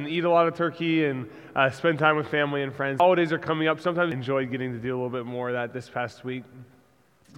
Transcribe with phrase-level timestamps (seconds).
[0.00, 3.00] and eat a lot of turkey and uh, spend time with family and friends.
[3.00, 3.80] Holidays are coming up.
[3.80, 6.44] Sometimes I enjoyed getting to do a little bit more of that this past week.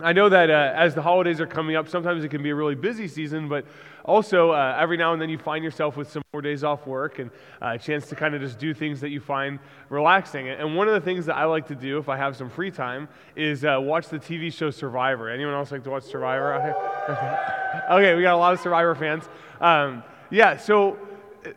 [0.00, 2.54] I know that uh, as the holidays are coming up, sometimes it can be a
[2.54, 3.66] really busy season, but
[4.04, 7.18] also uh, every now and then you find yourself with some more days off work
[7.18, 7.30] and
[7.60, 9.58] uh, a chance to kind of just do things that you find
[9.90, 10.48] relaxing.
[10.48, 12.70] And one of the things that I like to do if I have some free
[12.70, 13.06] time
[13.36, 15.28] is uh, watch the TV show Survivor.
[15.28, 16.54] Anyone else like to watch Survivor
[17.90, 19.24] okay, we got a lot of Survivor fans.
[19.60, 20.98] Um, yeah, so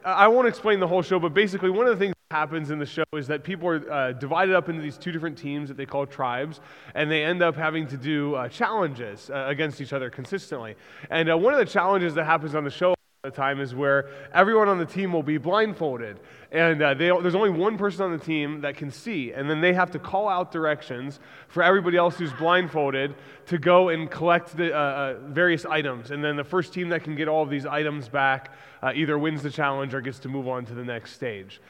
[0.04, 2.80] I won't explain the whole show, but basically, one of the things that happens in
[2.80, 5.78] the show is that people are uh, divided up into these two different teams that
[5.78, 6.60] they call tribes,
[6.96, 10.76] and they end up having to do uh, challenges uh, against each other consistently.
[11.10, 12.96] And uh, one of the challenges that happens on the show
[13.26, 16.20] the time is where everyone on the team will be blindfolded.
[16.52, 19.34] And uh, they, there's only one person on the team that can see.
[19.34, 23.16] And then they have to call out directions for everybody else who's blindfolded
[23.48, 26.12] to go and collect the uh, uh, various items.
[26.12, 29.18] And then the first team that can get all of these items back uh, either
[29.18, 31.62] wins the challenge or gets to move on to the next stage.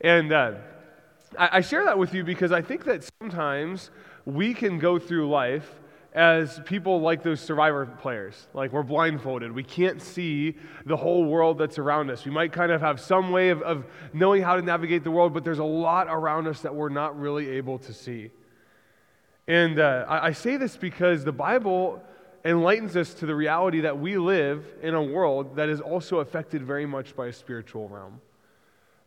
[0.00, 0.54] And uh,
[1.38, 3.90] I, I share that with you because I think that sometimes
[4.24, 5.80] we can go through life
[6.14, 8.46] as people like those survivor players.
[8.52, 9.50] Like we're blindfolded.
[9.50, 12.24] We can't see the whole world that's around us.
[12.24, 15.32] We might kind of have some way of, of knowing how to navigate the world,
[15.32, 18.30] but there's a lot around us that we're not really able to see.
[19.48, 22.02] And uh, I, I say this because the Bible
[22.44, 26.62] enlightens us to the reality that we live in a world that is also affected
[26.62, 28.20] very much by a spiritual realm.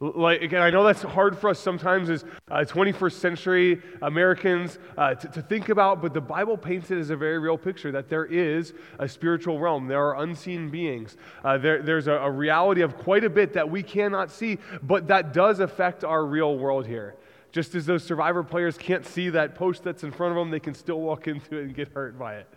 [0.01, 5.15] Like, again, I know that's hard for us sometimes as uh, 21st century Americans uh,
[5.15, 8.09] to, to, think about, but the Bible paints it as a very real picture that
[8.09, 9.88] there is a spiritual realm.
[9.88, 11.16] There are unseen beings.
[11.45, 15.07] Uh, there, there's a, a reality of quite a bit that we cannot see, but
[15.07, 17.16] that does affect our real world here.
[17.53, 20.59] Just as those survivor players can't see that post that's in front of them, they
[20.59, 22.49] can still walk into it and get hurt by it.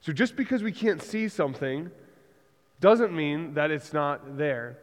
[0.00, 1.90] So just because we can't see something
[2.80, 4.78] doesn't mean that it's not there.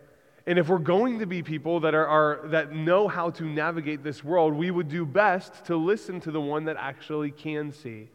[0.48, 4.04] And if we're going to be people that, are, are, that know how to navigate
[4.04, 8.10] this world, we would do best to listen to the one that actually can see.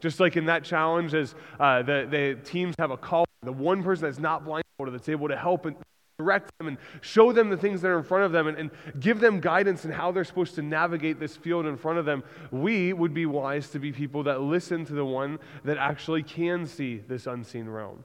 [0.00, 3.82] Just like in that challenge, as uh, the, the teams have a call, the one
[3.82, 5.76] person that's not blindfolded, that's able to help and
[6.18, 8.70] direct them and show them the things that are in front of them and, and
[9.00, 12.22] give them guidance in how they're supposed to navigate this field in front of them,
[12.52, 16.66] we would be wise to be people that listen to the one that actually can
[16.66, 18.04] see this unseen realm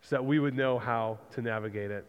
[0.00, 2.06] so that we would know how to navigate it.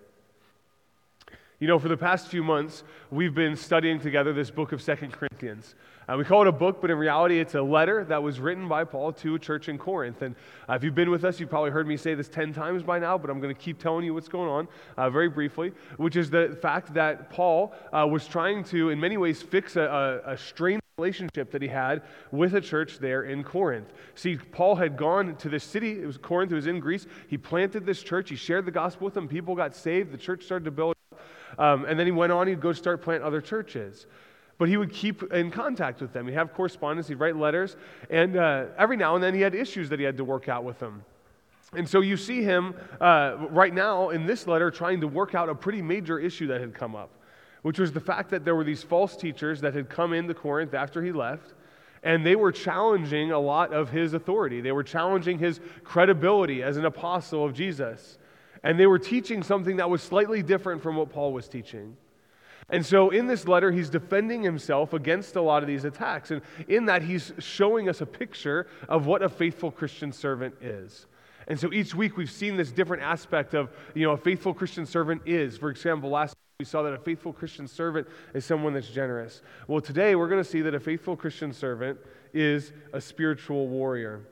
[1.57, 5.13] You know, for the past few months, we've been studying together this book of Second
[5.13, 5.75] Corinthians.
[6.07, 8.67] Uh, we call it a book, but in reality, it's a letter that was written
[8.67, 10.21] by Paul to a church in Corinth.
[10.21, 10.35] And
[10.67, 12.99] uh, if you've been with us, you've probably heard me say this 10 times by
[12.99, 14.67] now, but I'm going to keep telling you what's going on
[14.97, 19.15] uh, very briefly, which is the fact that Paul uh, was trying to, in many
[19.15, 22.01] ways, fix a, a, a strained relationship that he had
[22.31, 23.93] with a church there in Corinth.
[24.15, 27.07] See, Paul had gone to this city, it was Corinth, it was in Greece.
[27.29, 30.43] He planted this church, he shared the gospel with them, people got saved, the church
[30.43, 30.94] started to build
[31.57, 34.05] um, and then he went on, he'd go start plant other churches.
[34.57, 36.27] But he would keep in contact with them.
[36.27, 37.75] He'd have correspondence, he'd write letters,
[38.09, 40.63] and uh, every now and then he had issues that he had to work out
[40.63, 41.03] with them.
[41.73, 45.49] And so you see him uh, right now in this letter trying to work out
[45.49, 47.09] a pretty major issue that had come up,
[47.63, 50.73] which was the fact that there were these false teachers that had come into Corinth
[50.73, 51.53] after he left,
[52.03, 54.61] and they were challenging a lot of his authority.
[54.61, 58.19] They were challenging his credibility as an apostle of Jesus.
[58.65, 61.95] And they were teaching something that was slightly different from what Paul was teaching.
[62.67, 66.31] And so in this letter, he's defending himself against a lot of these attacks.
[66.31, 71.05] And in that, he's showing us a picture of what a faithful Christian servant is.
[71.47, 74.87] And so each week, we've seen this different aspect of, you know, a faithful Christian
[74.87, 75.59] servant is.
[75.59, 79.43] For example, last week we saw that a faithful Christian servant is someone that's generous.
[79.67, 81.99] Well, today, we're going to see that a faithful Christian servant
[82.33, 84.25] is a spiritual warrior.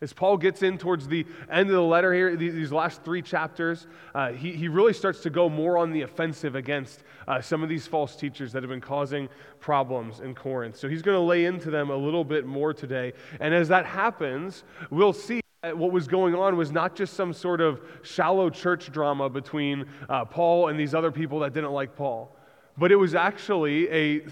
[0.00, 3.86] As Paul gets in towards the end of the letter here, these last three chapters,
[4.14, 7.68] uh, he, he really starts to go more on the offensive against uh, some of
[7.68, 9.28] these false teachers that have been causing
[9.60, 10.76] problems in Corinth.
[10.76, 13.12] So he's going to lay into them a little bit more today.
[13.40, 15.40] And as that happens, we'll see
[15.72, 20.24] what was going on was not just some sort of shallow church drama between uh,
[20.24, 22.36] Paul and these other people that didn't like Paul,
[22.76, 24.26] but it was actually a,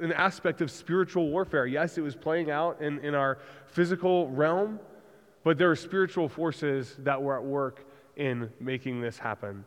[0.00, 1.66] an aspect of spiritual warfare.
[1.66, 4.78] Yes, it was playing out in, in our physical realm
[5.46, 9.64] but there are spiritual forces that were at work in making this happen.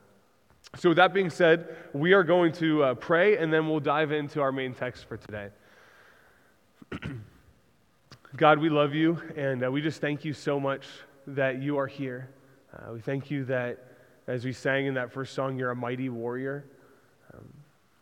[0.76, 4.12] So, with that being said, we are going to uh, pray and then we'll dive
[4.12, 5.48] into our main text for today.
[8.36, 10.86] God, we love you and uh, we just thank you so much
[11.28, 12.30] that you are here.
[12.76, 13.78] Uh, we thank you that,
[14.28, 16.66] as we sang in that first song, you're a mighty warrior.
[17.34, 17.54] Um,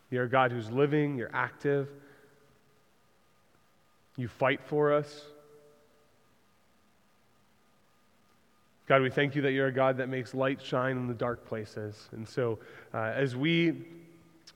[0.09, 1.89] you're a God who's living, you're active,
[4.15, 5.25] you fight for us.
[8.87, 11.45] God, we thank you that you're a God that makes light shine in the dark
[11.45, 12.07] places.
[12.13, 12.59] And so,
[12.93, 13.85] uh, as we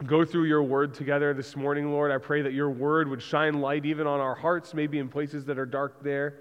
[0.05, 3.59] go through your word together this morning, Lord, I pray that your word would shine
[3.59, 6.35] light even on our hearts, maybe in places that are dark there.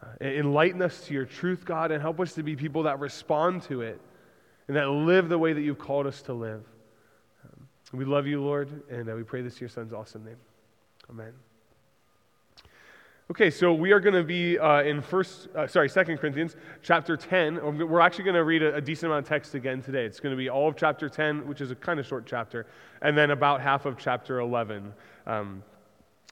[0.00, 3.62] Uh, enlighten us to your truth, God, and help us to be people that respond
[3.64, 4.00] to it
[4.68, 6.62] and that live the way that you've called us to live.
[7.44, 10.36] Um, we love you, Lord, and uh, we pray this in your son's awesome name.
[11.10, 11.32] Amen.
[13.30, 17.14] Okay, so we are going to be uh, in first, uh, sorry, Second Corinthians chapter
[17.14, 17.76] 10.
[17.86, 20.06] We're actually going to read a, a, decent amount of text again today.
[20.06, 22.66] It's going to be all of chapter 10, which is a kind of short chapter,
[23.02, 24.94] and then about half of chapter 11.
[25.26, 25.62] Um,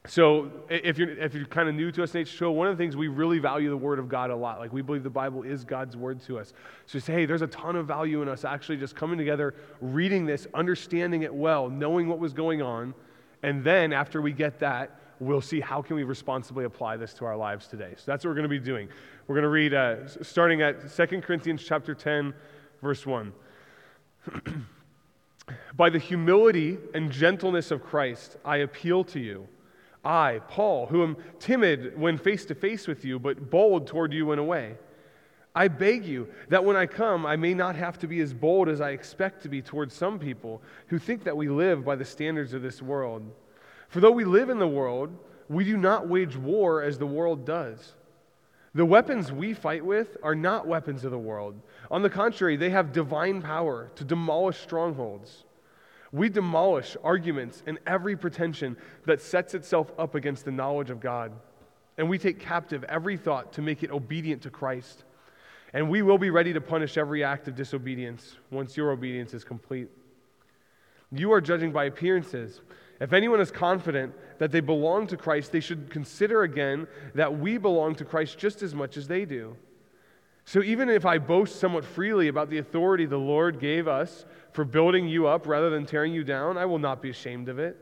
[0.06, 2.82] so if you're, if you're kind of new to us in Show, one of the
[2.82, 4.58] things we really value the Word of God a lot.
[4.58, 6.54] Like we believe the Bible is God's Word to us.
[6.87, 10.25] So say, hey, there's a ton of value in us actually just coming together, reading
[10.25, 12.94] this, understanding it well, knowing what was going on,
[13.42, 17.24] and then after we get that, we'll see how can we responsibly apply this to
[17.24, 17.94] our lives today.
[17.96, 18.88] So that's what we're going to be doing.
[19.26, 22.34] We're going to read uh, starting at 2 Corinthians chapter 10,
[22.82, 23.32] verse 1.
[25.76, 29.48] By the humility and gentleness of Christ, I appeal to you.
[30.04, 34.32] I, Paul, who am timid when face to face with you, but bold toward you
[34.32, 34.76] in a way.
[35.54, 38.68] I beg you that when I come, I may not have to be as bold
[38.68, 42.04] as I expect to be towards some people who think that we live by the
[42.04, 43.22] standards of this world.
[43.88, 45.16] For though we live in the world,
[45.48, 47.94] we do not wage war as the world does.
[48.74, 51.58] The weapons we fight with are not weapons of the world.
[51.90, 55.44] On the contrary, they have divine power to demolish strongholds.
[56.12, 61.32] We demolish arguments and every pretension that sets itself up against the knowledge of God.
[61.96, 65.04] And we take captive every thought to make it obedient to Christ.
[65.72, 69.42] And we will be ready to punish every act of disobedience once your obedience is
[69.42, 69.88] complete.
[71.12, 72.60] You are judging by appearances.
[73.00, 77.58] If anyone is confident that they belong to Christ, they should consider again that we
[77.58, 79.56] belong to Christ just as much as they do.
[80.44, 84.64] So even if I boast somewhat freely about the authority the Lord gave us for
[84.64, 87.76] building you up rather than tearing you down, I will not be ashamed of it.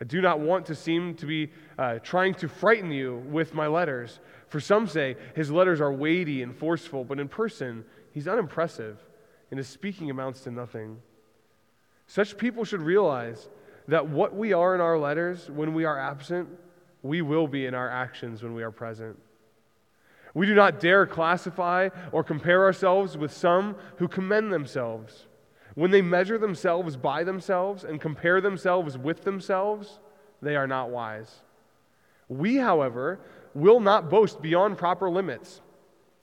[0.00, 3.66] I do not want to seem to be uh, trying to frighten you with my
[3.66, 4.20] letters.
[4.48, 8.98] For some say his letters are weighty and forceful, but in person he's unimpressive,
[9.50, 10.98] and his speaking amounts to nothing.
[12.06, 13.48] Such people should realize
[13.90, 16.48] that what we are in our letters when we are absent,
[17.02, 19.18] we will be in our actions when we are present.
[20.32, 25.26] We do not dare classify or compare ourselves with some who commend themselves.
[25.74, 29.98] When they measure themselves by themselves and compare themselves with themselves,
[30.40, 31.40] they are not wise.
[32.28, 33.18] We, however,
[33.54, 35.62] will not boast beyond proper limits,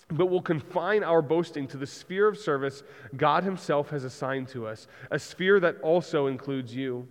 [0.09, 2.83] but will confine our boasting to the sphere of service
[3.17, 7.09] God Himself has assigned to us, a sphere that also includes you.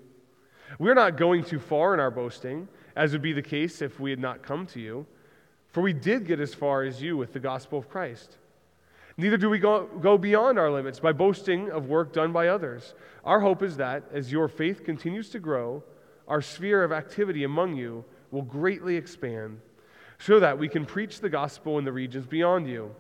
[0.79, 4.11] We're not going too far in our boasting, as would be the case if we
[4.11, 5.07] had not come to you,
[5.69, 8.37] for we did get as far as you with the gospel of Christ.
[9.19, 12.95] Neither do we go, go beyond our limits by boasting of work done by others.
[13.25, 15.83] Our hope is that, as your faith continues to grow,
[16.29, 19.61] our sphere of activity among you will greatly expand,
[20.19, 22.95] so that we can preach the gospel in the regions beyond you.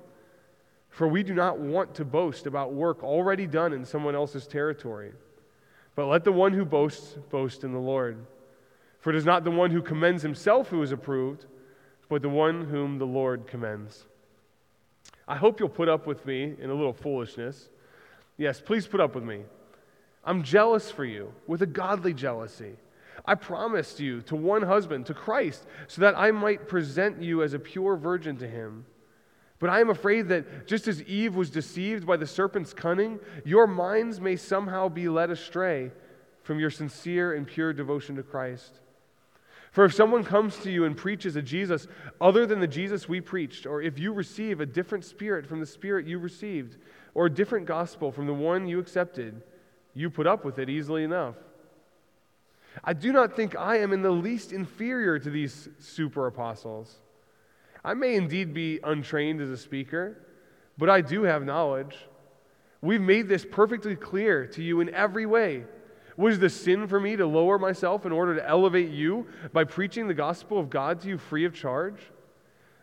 [0.88, 5.12] For we do not want to boast about work already done in someone else's territory.
[5.96, 8.18] But let the one who boasts boast in the Lord.
[9.00, 11.46] For it is not the one who commends himself who is approved,
[12.08, 14.04] but the one whom the Lord commends.
[15.26, 17.68] I hope you'll put up with me in a little foolishness.
[18.36, 19.40] Yes, please put up with me.
[20.24, 22.76] I'm jealous for you with a godly jealousy.
[23.24, 27.54] I promised you to one husband, to Christ, so that I might present you as
[27.54, 28.84] a pure virgin to him.
[29.58, 33.66] But I am afraid that just as Eve was deceived by the serpent's cunning, your
[33.66, 35.92] minds may somehow be led astray
[36.42, 38.80] from your sincere and pure devotion to Christ.
[39.72, 41.86] For if someone comes to you and preaches a Jesus
[42.20, 45.66] other than the Jesus we preached, or if you receive a different spirit from the
[45.66, 46.78] spirit you received,
[47.14, 49.42] or a different gospel from the one you accepted,
[49.94, 51.34] you put up with it easily enough.
[52.84, 57.00] I do not think I am in the least inferior to these super apostles.
[57.86, 60.18] I may indeed be untrained as a speaker,
[60.76, 61.96] but I do have knowledge.
[62.80, 65.62] We've made this perfectly clear to you in every way.
[66.16, 70.08] Was the sin for me to lower myself in order to elevate you by preaching
[70.08, 72.00] the gospel of God to you free of charge?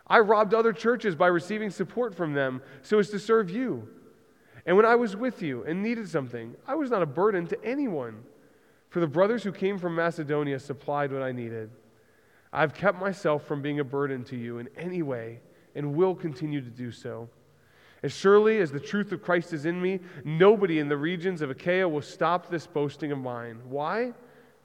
[0.08, 3.90] I robbed other churches by receiving support from them so as to serve you.
[4.66, 7.62] And when I was with you and needed something, I was not a burden to
[7.62, 8.24] anyone,
[8.88, 11.72] for the brothers who came from Macedonia supplied what I needed.
[12.54, 15.40] I've kept myself from being a burden to you in any way
[15.76, 17.28] and will continue to do so.
[18.04, 21.50] As surely as the truth of Christ is in me, nobody in the regions of
[21.50, 23.60] Achaia will stop this boasting of mine.
[23.68, 24.14] Why?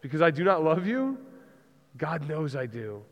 [0.02, 1.16] Because I do not love you?
[1.96, 3.02] God knows I do.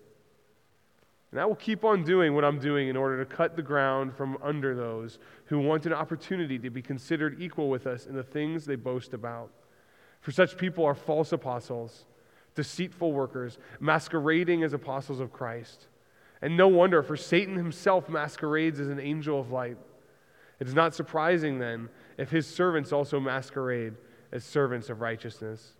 [1.32, 4.14] And I will keep on doing what I'm doing in order to cut the ground
[4.14, 8.22] from under those who want an opportunity to be considered equal with us in the
[8.22, 9.50] things they boast about.
[10.20, 12.04] For such people are false apostles,
[12.56, 15.86] deceitful workers, masquerading as apostles of Christ.
[16.42, 19.76] And no wonder, for Satan himself masquerades as an angel of light.
[20.58, 23.94] It is not surprising, then, if his servants also masquerade
[24.32, 25.74] as servants of righteousness.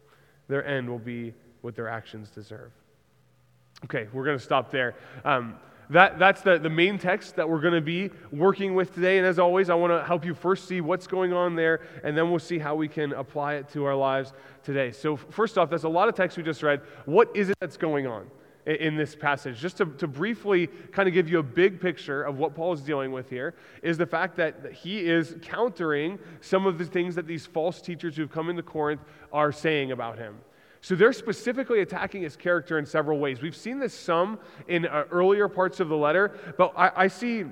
[0.49, 2.71] Their end will be what their actions deserve.
[3.85, 4.95] Okay, we're going to stop there.
[5.25, 5.57] Um,
[5.91, 9.19] that, that's the, the main text that we're going to be working with today.
[9.19, 12.17] And as always, I want to help you first see what's going on there, and
[12.17, 14.91] then we'll see how we can apply it to our lives today.
[14.93, 16.81] So, first off, that's a lot of text we just read.
[17.05, 18.31] What is it that's going on?
[18.67, 19.61] in this passage.
[19.61, 22.81] Just to, to briefly kind of give you a big picture of what Paul is
[22.81, 27.29] dealing with here, is the fact that he is countering some of the things that
[27.29, 29.03] these false teachers who've come into Corinth
[29.33, 30.37] are saying about him.
[30.87, 33.43] So they're specifically attacking his character in several ways.
[33.43, 34.39] We've seen this some
[34.69, 37.45] in uh, earlier parts of the letter, but I, I see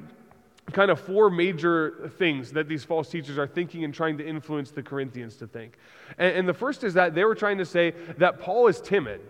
[0.71, 4.71] kind of four major things that these false teachers are thinking and trying to influence
[4.71, 5.79] the Corinthians to think.
[6.17, 9.21] And, and, the first is that they were trying to say that Paul is timid.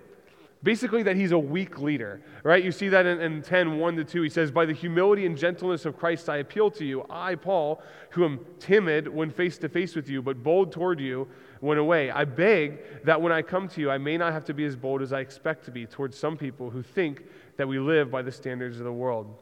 [0.64, 2.64] Basically, that he's a weak leader, right?
[2.64, 4.22] You see that in, in 10, 1 to 2.
[4.22, 7.82] He says, By the humility and gentleness of Christ, I appeal to you, I, Paul,
[8.10, 11.28] who am timid when face to face with you, but bold toward you
[11.60, 12.10] when away.
[12.10, 14.74] I beg that when I come to you, I may not have to be as
[14.74, 17.24] bold as I expect to be towards some people who think
[17.58, 19.36] that we live by the standards of the world.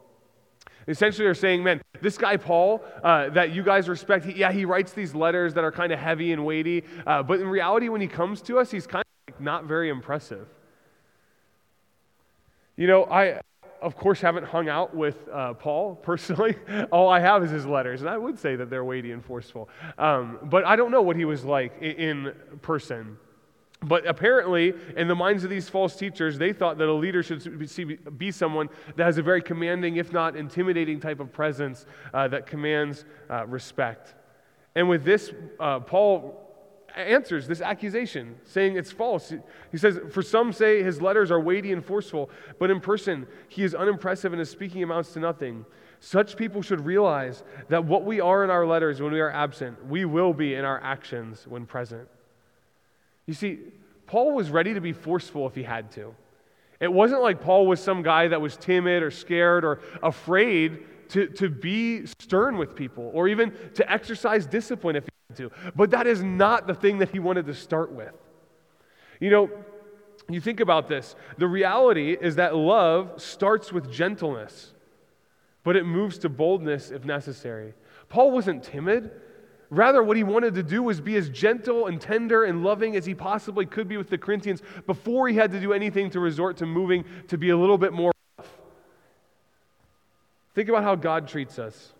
[0.89, 4.65] Essentially, they're saying, man, this guy Paul uh, that you guys respect, he, yeah, he
[4.65, 8.01] writes these letters that are kind of heavy and weighty, uh, but in reality, when
[8.01, 10.47] he comes to us, he's kind of like not very impressive.
[12.75, 13.41] You know, I,
[13.81, 16.55] of course, haven't hung out with uh, Paul personally.
[16.91, 19.69] All I have is his letters, and I would say that they're weighty and forceful.
[19.97, 23.17] Um, but I don't know what he was like in, in person.
[23.83, 28.17] But apparently, in the minds of these false teachers, they thought that a leader should
[28.17, 32.47] be someone that has a very commanding, if not intimidating, type of presence uh, that
[32.47, 34.15] commands uh, respect.
[34.75, 36.42] And with this, uh, Paul
[36.95, 39.33] answers this accusation, saying it's false.
[39.71, 43.63] He says, For some say his letters are weighty and forceful, but in person he
[43.63, 45.65] is unimpressive and his speaking amounts to nothing.
[45.99, 49.85] Such people should realize that what we are in our letters when we are absent,
[49.87, 52.07] we will be in our actions when present.
[53.25, 53.59] You see,
[54.05, 56.13] Paul was ready to be forceful if he had to.
[56.79, 61.27] It wasn't like Paul was some guy that was timid or scared or afraid to,
[61.27, 65.05] to be stern with people or even to exercise discipline if
[65.37, 65.51] to.
[65.75, 68.13] But that is not the thing that he wanted to start with.
[69.19, 69.49] You know,
[70.29, 71.15] you think about this.
[71.37, 74.73] The reality is that love starts with gentleness,
[75.63, 77.73] but it moves to boldness if necessary.
[78.09, 79.11] Paul wasn't timid.
[79.69, 83.05] Rather, what he wanted to do was be as gentle and tender and loving as
[83.05, 86.57] he possibly could be with the Corinthians before he had to do anything to resort
[86.57, 88.49] to moving to be a little bit more rough.
[90.53, 91.93] Think about how God treats us.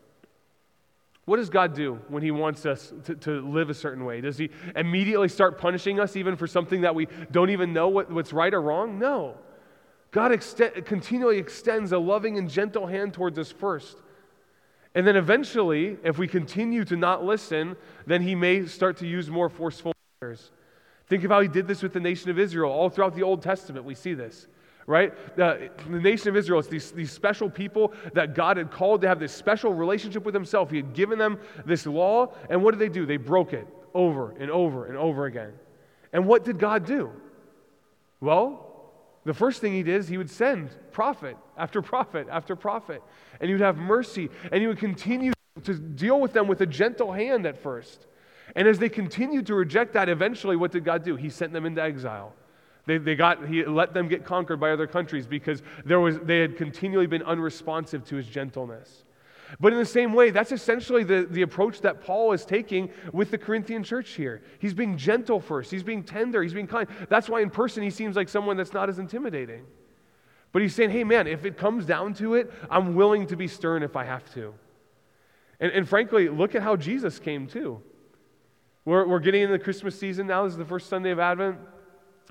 [1.25, 4.19] What does God do when He wants us to, to live a certain way?
[4.19, 8.11] Does He immediately start punishing us even for something that we don't even know what,
[8.11, 8.99] what's right or wrong?
[8.99, 9.35] No.
[10.11, 13.97] God extend, continually extends a loving and gentle hand towards us first.
[14.95, 19.29] And then eventually, if we continue to not listen, then He may start to use
[19.29, 20.51] more forceful measures.
[21.07, 22.71] Think of how He did this with the nation of Israel.
[22.71, 24.47] All throughout the Old Testament, we see this
[24.87, 25.13] right?
[25.35, 29.07] The, the, nation of Israel, it's these, these special people that God had called to
[29.07, 30.69] have this special relationship with Himself.
[30.69, 33.05] He had given them this law, and what did they do?
[33.05, 35.53] They broke it over and over and over again.
[36.11, 37.11] And what did God do?
[38.19, 38.69] Well,
[39.25, 43.01] the first thing He did is He would send prophet after prophet after prophet,
[43.39, 45.31] and He would have mercy, and He would continue
[45.63, 48.07] to deal with them with a gentle hand at first.
[48.55, 51.15] And as they continued to reject that, eventually, what did God do?
[51.15, 52.33] He sent them into exile.
[52.85, 56.39] They, they got, he let them get conquered by other countries because there was, they
[56.39, 59.03] had continually been unresponsive to his gentleness.
[59.59, 63.31] But in the same way, that's essentially the, the approach that Paul is taking with
[63.31, 64.41] the Corinthian church here.
[64.59, 66.87] He's being gentle first, he's being tender, he's being kind.
[67.09, 69.65] That's why in person he seems like someone that's not as intimidating.
[70.51, 73.47] But he's saying, hey man, if it comes down to it, I'm willing to be
[73.47, 74.53] stern if I have to.
[75.59, 77.81] And, and frankly, look at how Jesus came too.
[78.85, 80.43] We're, we're getting into the Christmas season now.
[80.43, 81.57] This is the first Sunday of Advent.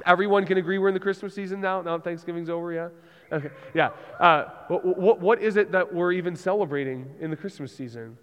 [0.07, 1.83] Everyone can agree we're in the Christmas season now.
[1.83, 2.89] Now Thanksgiving's over, yeah?
[3.31, 3.91] Okay, yeah.
[4.19, 8.19] Uh, what, what, is it that we're even celebrating in the Christmas season?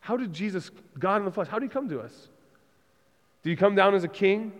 [0.00, 2.28] How did Jesus, God in the flesh, how did he come to us?
[3.42, 4.52] Did he come down as a king?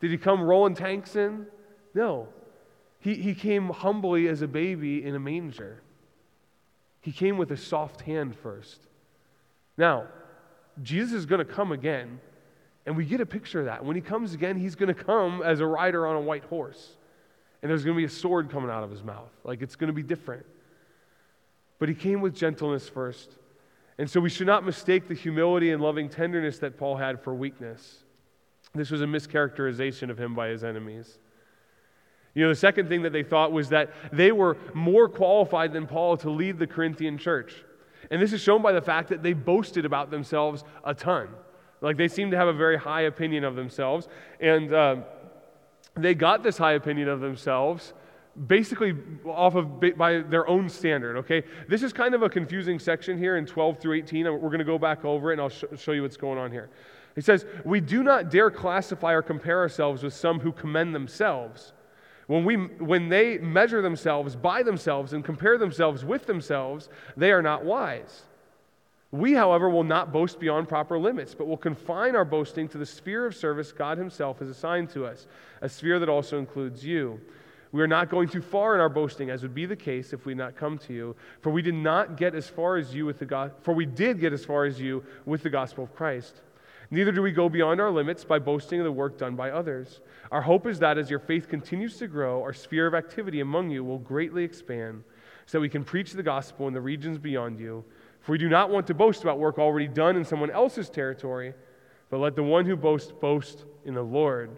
[0.00, 1.46] Did he come rolling tanks in?
[1.94, 2.28] No.
[3.00, 5.82] He, he came humbly as a baby in a manger.
[7.00, 8.80] He came with a soft hand first.
[9.76, 10.06] Now,
[10.82, 12.20] Jesus is going to come again
[12.86, 13.84] and we get a picture of that.
[13.84, 16.96] When he comes again, he's going to come as a rider on a white horse.
[17.62, 19.32] and there's going to be a sword coming out of his mouth.
[19.42, 20.46] Like it's going to be different.
[21.78, 23.38] But he came with gentleness first.
[23.98, 27.34] And so we should not mistake the humility and loving tenderness that Paul had for
[27.34, 28.04] weakness.
[28.74, 31.18] This was a mischaracterization of him by his enemies.
[32.34, 35.86] You know, the second thing that they thought was that they were more qualified than
[35.86, 37.54] Paul to lead the Corinthian church.
[38.10, 41.28] And this is shown by the fact that they boasted about themselves a ton.
[41.80, 44.08] Like they seem to have a very high opinion of themselves.
[44.40, 44.96] And uh,
[45.94, 47.92] they got this high opinion of themselves
[48.48, 53.16] basically off of by their own standard okay this is kind of a confusing section
[53.16, 55.64] here in 12 through 18 we're going to go back over it and i'll sh-
[55.78, 56.68] show you what's going on here
[57.14, 61.72] he says we do not dare classify or compare ourselves with some who commend themselves
[62.26, 67.42] when, we, when they measure themselves by themselves and compare themselves with themselves, they are
[67.42, 68.24] not wise.
[69.12, 72.86] We, however, will not boast beyond proper limits, but will confine our boasting to the
[72.86, 75.26] sphere of service God Himself has assigned to us,
[75.60, 77.20] a sphere that also includes you.
[77.72, 80.24] We are not going too far in our boasting, as would be the case if
[80.24, 81.16] we had not come to you.
[81.40, 84.20] For we did not get as far as you with the go- for we did
[84.20, 86.40] get as far as you with the gospel of Christ.
[86.90, 90.00] Neither do we go beyond our limits by boasting of the work done by others.
[90.30, 93.70] Our hope is that as your faith continues to grow, our sphere of activity among
[93.70, 95.02] you will greatly expand,
[95.46, 97.84] so that we can preach the gospel in the regions beyond you.
[98.26, 101.54] For we do not want to boast about work already done in someone else's territory,
[102.10, 104.50] but let the one who boasts boast in the Lord.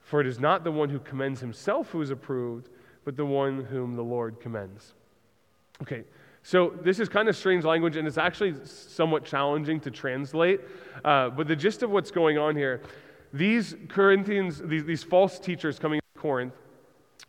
[0.00, 2.70] For it is not the one who commends himself who is approved,
[3.04, 4.94] but the one whom the Lord commends.
[5.82, 6.04] Okay,
[6.42, 10.62] so this is kind of strange language, and it's actually somewhat challenging to translate.
[11.04, 12.80] Uh, but the gist of what's going on here
[13.34, 16.54] these Corinthians, these, these false teachers coming to Corinth,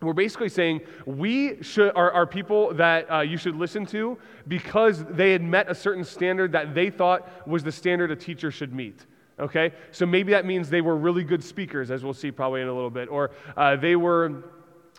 [0.02, 5.04] were basically saying we should, are, are people that uh, you should listen to because
[5.06, 8.74] they had met a certain standard that they thought was the standard a teacher should
[8.74, 9.06] meet.
[9.40, 9.74] Okay?
[9.92, 12.74] So maybe that means they were really good speakers, as we'll see probably in a
[12.74, 14.44] little bit, or uh, they were.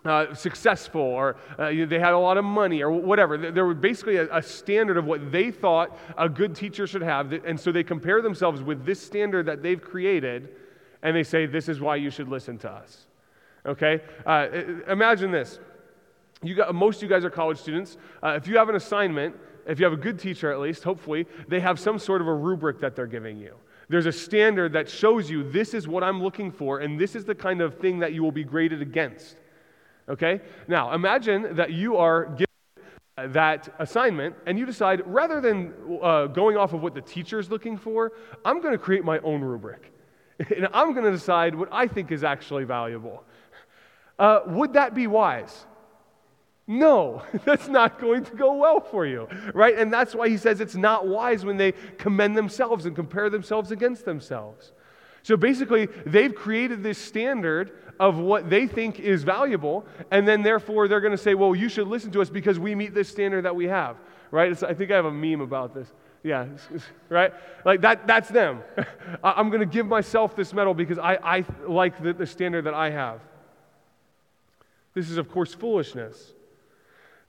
[0.03, 3.37] Uh, successful, or uh, you know, they had a lot of money, or whatever.
[3.37, 7.31] There was basically a, a, standard of what they thought a good teacher should have,
[7.31, 10.55] and so they compare themselves with this standard that they've created,
[11.03, 13.05] and they say, This is why you should listen to us.
[13.65, 14.01] Okay?
[14.25, 14.47] Uh,
[14.87, 15.59] imagine this.
[16.43, 17.97] You got, most of you guys are college students.
[18.23, 19.35] Uh, if you have an assignment,
[19.67, 22.33] if you have a good teacher at least, hopefully, they have some sort of a
[22.33, 23.55] rubric that they're giving you.
[23.89, 27.25] There's a standard that shows you this is what I'm looking for, and this is
[27.25, 29.35] the kind of thing that you will be graded against.
[30.09, 30.41] Okay?
[30.67, 32.47] Now, imagine that you are given
[33.17, 37.51] that assignment and you decide rather than uh, going off of what the teacher is
[37.51, 39.91] looking for, I'm going to create my own rubric.
[40.55, 43.23] and I'm going to decide what I think is actually valuable.
[44.17, 45.65] Uh, would that be wise?
[46.67, 49.77] No, that's not going to go well for you, right?
[49.77, 53.71] And that's why he says it's not wise when they commend themselves and compare themselves
[53.71, 54.71] against themselves.
[55.23, 60.87] So basically, they've created this standard of what they think is valuable, and then therefore
[60.87, 63.45] they're going to say, well, you should listen to us because we meet this standard
[63.45, 63.97] that we have,
[64.31, 64.51] right?
[64.51, 65.91] It's, I think I have a meme about this.
[66.23, 66.47] Yeah,
[67.09, 67.33] right?
[67.65, 68.61] Like that, that's them.
[69.23, 72.73] I'm going to give myself this medal because I, I like the, the standard that
[72.73, 73.19] I have.
[74.93, 76.33] This is, of course, foolishness.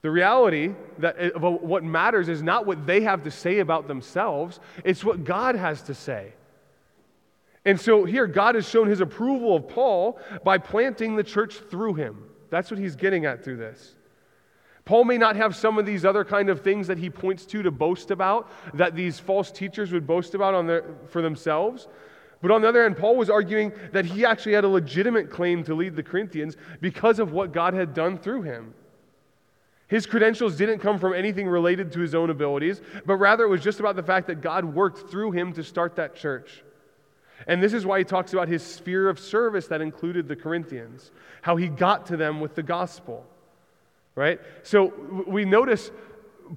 [0.03, 3.87] The reality that eh, of what matters is not what they have to say about
[3.87, 6.33] themselves, it's what God has to say.
[7.65, 11.95] And so here, God has shown his approval of Paul by planting the church through
[11.95, 12.25] him.
[12.51, 13.95] That's what he's getting at through this.
[14.85, 17.63] Paul may not have some of these other kind of things that he points to
[17.63, 21.87] to boast about, that these false teachers would boast about their, for themselves.
[22.43, 25.65] But on the other hand, Paul was arguing that he actually had a legitimate claim
[25.65, 28.75] to lead the Corinthians because of what God had done through him.
[29.87, 33.63] His credentials didn't come from anything related to his own abilities, but rather it was
[33.63, 36.63] just about the fact that God worked through him to start that church.
[37.47, 41.11] And this is why he talks about his sphere of service that included the Corinthians,
[41.43, 43.27] how he got to them with the gospel
[44.15, 44.41] right?
[44.63, 44.93] So
[45.27, 45.91] we notice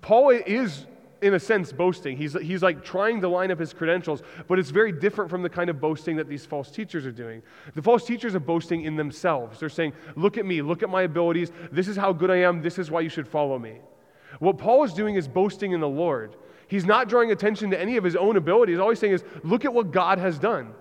[0.02, 0.86] Paul is,
[1.22, 2.18] in a sense, boasting.
[2.18, 5.50] He's, he's like trying to line up his credentials, but it's very different from the
[5.50, 7.42] kind of boasting that these false teachers are doing.
[7.74, 9.60] The false teachers are boasting in themselves.
[9.60, 12.62] They're saying, Look at me, look at my abilities, this is how good I am,
[12.62, 13.80] this is why you should follow me.
[14.40, 16.36] What Paul is doing is boasting in the Lord.
[16.68, 18.80] He's not drawing attention to any of his own abilities.
[18.80, 20.74] All he's saying is, Look at what God has done.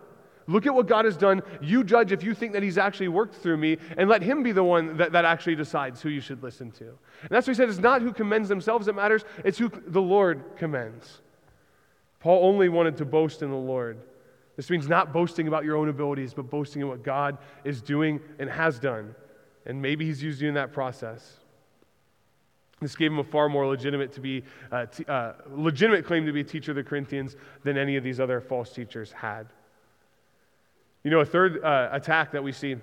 [0.46, 1.42] Look at what God has done.
[1.62, 4.52] You judge if you think that He's actually worked through me, and let Him be
[4.52, 6.84] the one that, that actually decides who you should listen to.
[6.84, 10.02] And that's what He said it's not who commends themselves that matters, it's who the
[10.02, 11.20] Lord commends.
[12.20, 13.98] Paul only wanted to boast in the Lord.
[14.56, 18.20] This means not boasting about your own abilities, but boasting in what God is doing
[18.38, 19.14] and has done.
[19.66, 21.38] And maybe He's used you in that process.
[22.80, 26.32] This gave him a far more legitimate to be uh, t- uh, legitimate claim to
[26.32, 29.46] be a teacher of the Corinthians than any of these other false teachers had.
[31.04, 32.76] You know, a third uh, attack that we see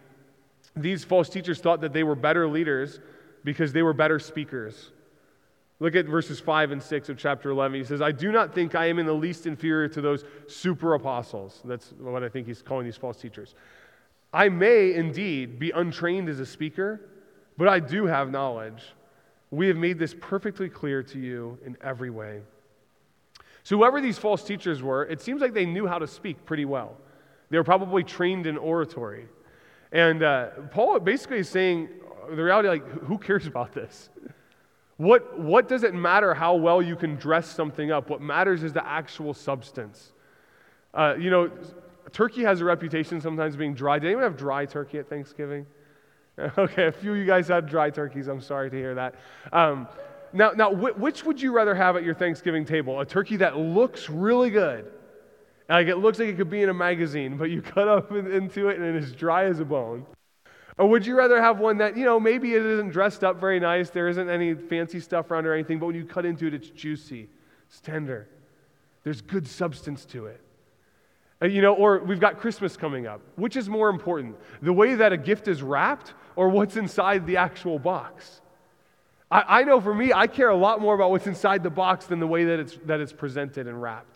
[0.75, 2.99] these false teachers thought that they were better leaders
[3.43, 4.91] because they were better speakers.
[5.79, 7.79] Look at verses 5 and 6 of chapter 11.
[7.79, 10.93] He says, I do not think I am in the least inferior to those super
[10.93, 11.59] apostles.
[11.65, 13.55] That's what I think he's calling these false teachers.
[14.31, 17.01] I may indeed be untrained as a speaker,
[17.57, 18.83] but I do have knowledge.
[19.49, 22.41] We have made this perfectly clear to you in every way.
[23.63, 26.65] So, whoever these false teachers were, it seems like they knew how to speak pretty
[26.65, 26.95] well.
[27.51, 29.27] They were probably trained in oratory.
[29.91, 31.89] And uh, Paul basically is saying
[32.29, 34.09] the reality like, who cares about this?
[34.97, 38.09] What, what does it matter how well you can dress something up?
[38.09, 40.13] What matters is the actual substance.
[40.93, 41.51] Uh, you know,
[42.13, 43.99] turkey has a reputation sometimes being dry.
[43.99, 45.65] Did anyone have dry turkey at Thanksgiving?
[46.57, 48.27] Okay, a few of you guys had dry turkeys.
[48.27, 49.15] I'm sorry to hear that.
[49.51, 49.87] Um,
[50.33, 52.99] now, now, which would you rather have at your Thanksgiving table?
[52.99, 54.91] A turkey that looks really good,
[55.75, 58.69] like it looks like it could be in a magazine, but you cut up into
[58.69, 60.05] it and it is dry as a bone.
[60.77, 63.59] Or would you rather have one that, you know, maybe it isn't dressed up very
[63.59, 66.53] nice, there isn't any fancy stuff around or anything, but when you cut into it,
[66.53, 67.29] it's juicy,
[67.67, 68.27] it's tender,
[69.03, 70.41] there's good substance to it.
[71.41, 73.21] Uh, you know, or we've got Christmas coming up.
[73.35, 77.37] Which is more important, the way that a gift is wrapped or what's inside the
[77.37, 78.41] actual box?
[79.29, 82.05] I, I know for me, I care a lot more about what's inside the box
[82.05, 84.10] than the way that it's, that it's presented and wrapped.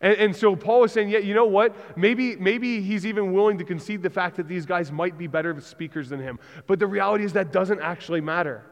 [0.00, 1.74] And, and, so Paul is saying, yeah, you know what?
[1.96, 5.60] Maybe, maybe he's even willing to concede the fact that these guys might be better
[5.60, 6.38] speakers than him.
[6.68, 8.64] But the reality is that doesn't actually matter.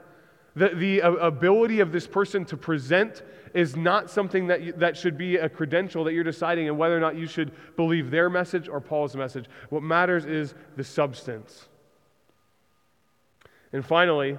[0.54, 3.22] The, the uh, ability of this person to present
[3.54, 6.96] is not something that, you, that should be a credential that you're deciding and whether
[6.96, 9.46] or not you should believe their message or Paul's message.
[9.68, 11.68] What matters is the substance.
[13.72, 14.38] And finally,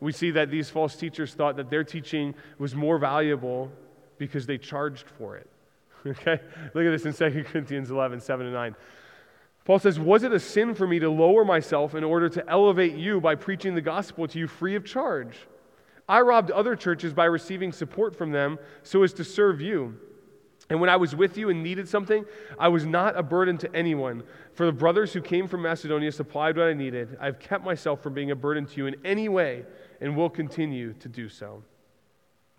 [0.00, 3.70] we see that these false teachers thought that their teaching was more valuable
[4.18, 5.48] because they charged for it.
[6.06, 6.40] Okay?
[6.74, 8.74] Look at this in 2 Corinthians 11, 7 and 9.
[9.64, 12.94] Paul says, Was it a sin for me to lower myself in order to elevate
[12.94, 15.36] you by preaching the gospel to you free of charge?
[16.08, 19.96] I robbed other churches by receiving support from them so as to serve you.
[20.68, 22.24] And when I was with you and needed something,
[22.58, 24.22] I was not a burden to anyone.
[24.54, 27.16] For the brothers who came from Macedonia supplied what I needed.
[27.20, 29.64] I've kept myself from being a burden to you in any way
[30.00, 31.62] and will continue to do so.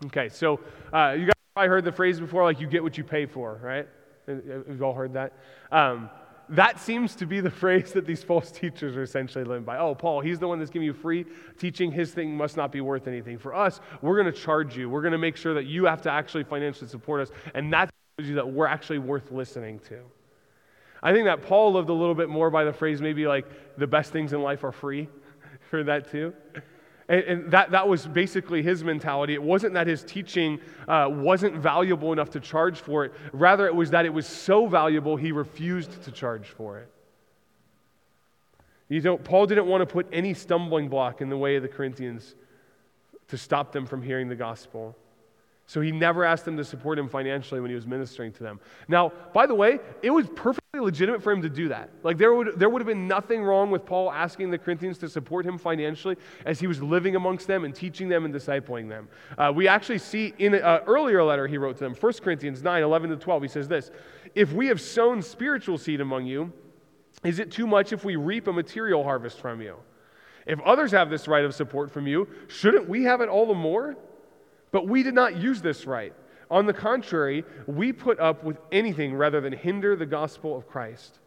[0.06, 0.60] Okay, so
[0.92, 3.60] uh, you guys probably heard the phrase before, like you get what you pay for,
[3.62, 3.86] right?
[4.26, 5.34] We've all heard that.
[5.70, 6.10] Um,
[6.48, 9.78] that seems to be the phrase that these false teachers are essentially living by.
[9.78, 11.24] Oh, Paul, he's the one that's giving you free
[11.56, 11.92] teaching.
[11.92, 13.38] His thing must not be worth anything.
[13.38, 14.90] For us, we're going to charge you.
[14.90, 17.30] We're going to make sure that you have to actually financially support us.
[17.54, 17.88] And that
[18.18, 20.00] shows you that we're actually worth listening to.
[21.04, 23.46] I think that Paul lived a little bit more by the phrase maybe like
[23.78, 25.08] the best things in life are free.
[25.70, 26.34] Heard that too?
[27.08, 29.34] And, and, that, that was basically his mentality.
[29.34, 33.12] It wasn't that his teaching uh, wasn't valuable enough to charge for it.
[33.32, 36.90] Rather, it was that it was so valuable he refused to charge for it.
[38.88, 42.34] You Paul didn't want to put any stumbling block in the way of the Corinthians
[43.28, 44.96] to stop them from hearing the gospel.
[45.66, 48.60] So he never asked them to support him financially when he was ministering to them.
[48.86, 51.90] Now, by the way, it was perfectly legitimate for him to do that.
[52.02, 55.08] Like, there would, there would have been nothing wrong with Paul asking the Corinthians to
[55.08, 59.08] support him financially as he was living amongst them and teaching them and discipling them.
[59.36, 62.82] Uh, we actually see in an earlier letter he wrote to them, 1 Corinthians 9
[62.82, 63.90] 11 to 12, he says this
[64.34, 66.52] If we have sown spiritual seed among you,
[67.22, 69.76] is it too much if we reap a material harvest from you?
[70.46, 73.54] If others have this right of support from you, shouldn't we have it all the
[73.54, 73.96] more?
[74.72, 76.12] But we did not use this right.
[76.54, 81.18] On the contrary, we put up with anything rather than hinder the gospel of Christ.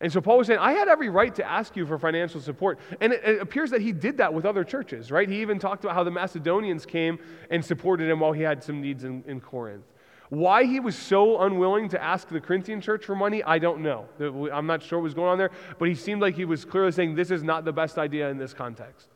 [0.00, 2.78] And so Paul was saying, I had every right to ask you for financial support.
[3.02, 5.28] And it, it, appears that he did that with other churches, right?
[5.28, 7.18] He even talked about how the Macedonians came
[7.50, 9.84] and supported him while he had some needs in, in Corinth.
[10.30, 14.06] Why he was so unwilling to ask the Corinthian church for money, I don't know.
[14.50, 16.92] I'm not sure what was going on there, but he seemed like he was clearly
[16.92, 19.10] saying, This is not the best idea in this context.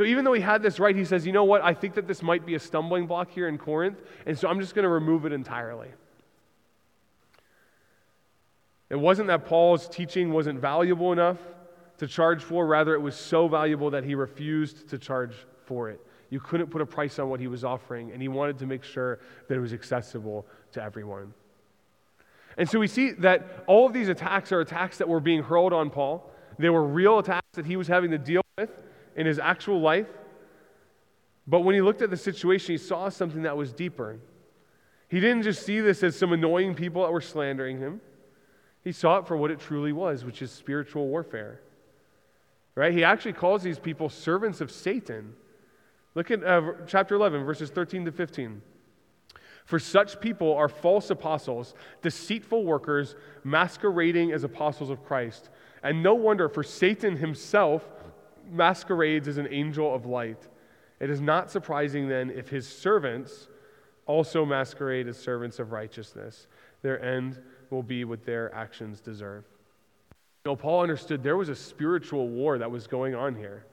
[0.00, 1.62] So even though he had this right, he says, you know what?
[1.62, 4.58] I think that this might be a stumbling block here in Corinth, and so I'm
[4.58, 5.88] just going to remove it entirely.
[8.88, 11.36] It wasn't that Paul's teaching wasn't valuable enough
[11.98, 15.34] to charge for, rather, it was so valuable that he refused to charge
[15.66, 16.00] for it.
[16.30, 18.84] You couldn't put a price on what he was offering, and he wanted to make
[18.84, 21.34] sure that it was accessible to everyone.
[22.56, 25.74] And so we see that all of these attacks are attacks that were being hurled
[25.74, 26.32] on Paul.
[26.58, 28.70] They were real attacks that he was having to deal with
[29.16, 30.08] in his actual life.
[31.46, 34.18] But when he looked at the situation, he saw something that was deeper.
[35.08, 38.00] He didn't just see this as some annoying people that were slandering him,
[38.82, 41.60] he saw it for what it truly was, which is spiritual warfare.
[42.74, 42.92] Right?
[42.92, 45.34] He actually calls these people servants of Satan.
[46.14, 48.62] Look at uh, chapter 11, verses 13 to 15.
[49.66, 55.50] For such people are false apostles, deceitful workers, masquerading as apostles of Christ.
[55.82, 57.88] And no wonder, for Satan himself
[58.50, 60.48] masquerades as an angel of light.
[61.00, 63.48] It is not surprising then if his servants
[64.06, 66.46] also masquerade as servants of righteousness.
[66.82, 69.44] Their end will be what their actions deserve.
[70.44, 73.66] Know, Paul understood there was a spiritual war that was going on here.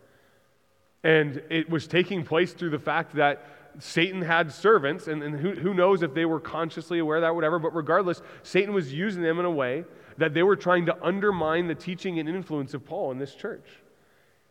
[1.03, 3.45] And it was taking place through the fact that
[3.79, 7.35] Satan had servants, and, and who, who knows if they were consciously aware of that,
[7.35, 9.85] whatever, but regardless, Satan was using them in a way
[10.17, 13.67] that they were trying to undermine the teaching and influence of Paul in this church.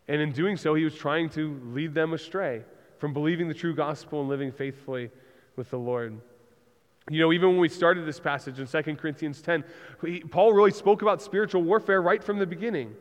[0.09, 2.63] And in doing so, he was trying to lead them astray
[2.99, 5.11] from believing the true gospel and living faithfully
[5.57, 6.21] with the Lord.
[7.11, 9.65] You know, even when we started this passage in 2 Corinthians 10,
[10.05, 12.95] he, Paul really spoke about spiritual warfare right from the beginning.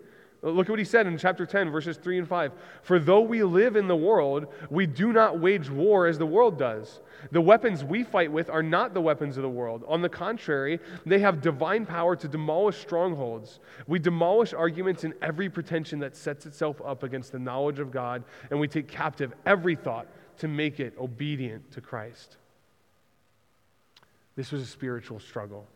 [0.46, 2.52] Look at what he said in chapter 10, verses 3 and 5.
[2.84, 6.60] For though we live in the world, we do not wage war as the world
[6.60, 7.00] does.
[7.32, 9.84] The weapons we fight with are not the weapons of the world.
[9.88, 13.60] On the contrary, they have divine power to demolish strongholds.
[13.88, 18.24] We demolish arguments and every pretension that sets itself up against the knowledge of God,
[18.52, 20.06] and we take captive every thought
[20.38, 22.38] to make it obedient to Christ.
[24.36, 25.68] This was a spiritual struggle.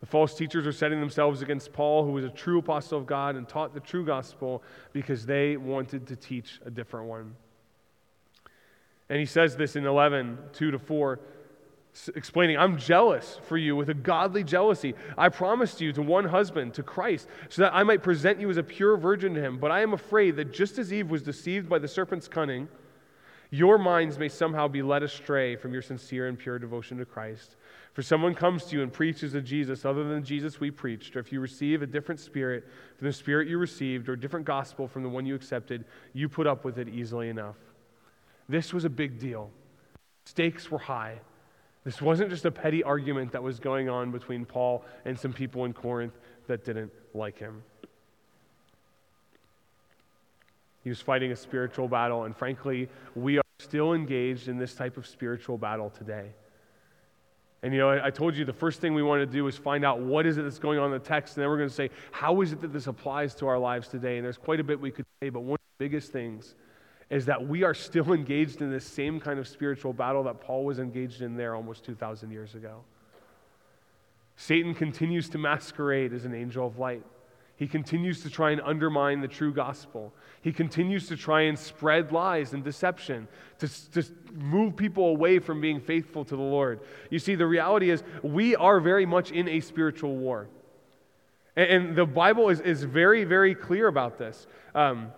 [0.00, 3.34] The false teachers are setting themselves against Paul, who was a true apostle of God
[3.34, 7.34] and taught the true gospel because they wanted to teach a different one.
[9.08, 11.18] And he says this in 11, 2 to 4,
[12.14, 14.94] explaining, I'm jealous for you with a godly jealousy.
[15.16, 18.56] I promised you to one husband, to Christ, so that I might present you as
[18.56, 19.58] a pure virgin to him.
[19.58, 22.68] But I am afraid that just as Eve was deceived by the serpent's cunning,
[23.50, 27.56] your minds may somehow be led astray from your sincere and pure devotion to Christ.
[27.98, 31.18] For someone comes to you and preaches a Jesus other than Jesus we preached, or
[31.18, 32.62] if you receive a different spirit
[32.96, 36.28] from the spirit you received, or a different gospel from the one you accepted, you
[36.28, 37.56] put up with it easily enough.
[38.48, 39.50] This was a big deal.
[40.26, 41.18] Stakes were high.
[41.82, 45.64] This wasn't just a petty argument that was going on between Paul and some people
[45.64, 46.14] in Corinth
[46.46, 47.64] that didn't like him.
[50.84, 54.96] He was fighting a spiritual battle, and frankly, we are still engaged in this type
[54.96, 56.28] of spiritual battle today.
[57.62, 59.56] And you know, I, I, told you the first thing we want to do is
[59.56, 61.68] find out what is it that's going on in the text, and then we're going
[61.68, 64.16] to say, how is it that this applies to our lives today?
[64.16, 66.54] And there's quite a bit we could say, but one of the biggest things
[67.10, 70.64] is that we are still engaged in this same kind of spiritual battle that Paul
[70.64, 72.82] was engaged in there almost 2,000 years ago.
[74.36, 77.02] Satan continues to masquerade as an angel of light.
[77.58, 80.14] He continues to try and undermine the true gospel.
[80.42, 83.26] He continues to try and spread lies and deception
[83.58, 86.80] to, to move people away from being faithful to the Lord.
[87.10, 90.46] You see, the reality is we are very much in a spiritual war.
[91.56, 94.46] And, and the Bible is, is very, very clear about this.
[94.76, 95.10] Um,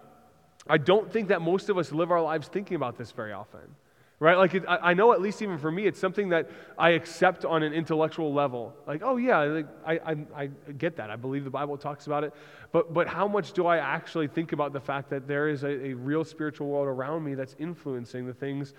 [0.66, 3.76] I don't think that most of us live our lives thinking about this very often
[4.20, 4.36] right?
[4.36, 7.46] Like, it, I, I, know at least even for me, it's something that I accept
[7.46, 8.74] on an intellectual level.
[8.86, 11.10] Like, oh yeah, like, I, I, I get that.
[11.10, 12.34] I believe the Bible talks about it.
[12.70, 15.86] But, but how much do I actually think about the fact that there is a,
[15.86, 18.74] a real spiritual world around me that's influencing the things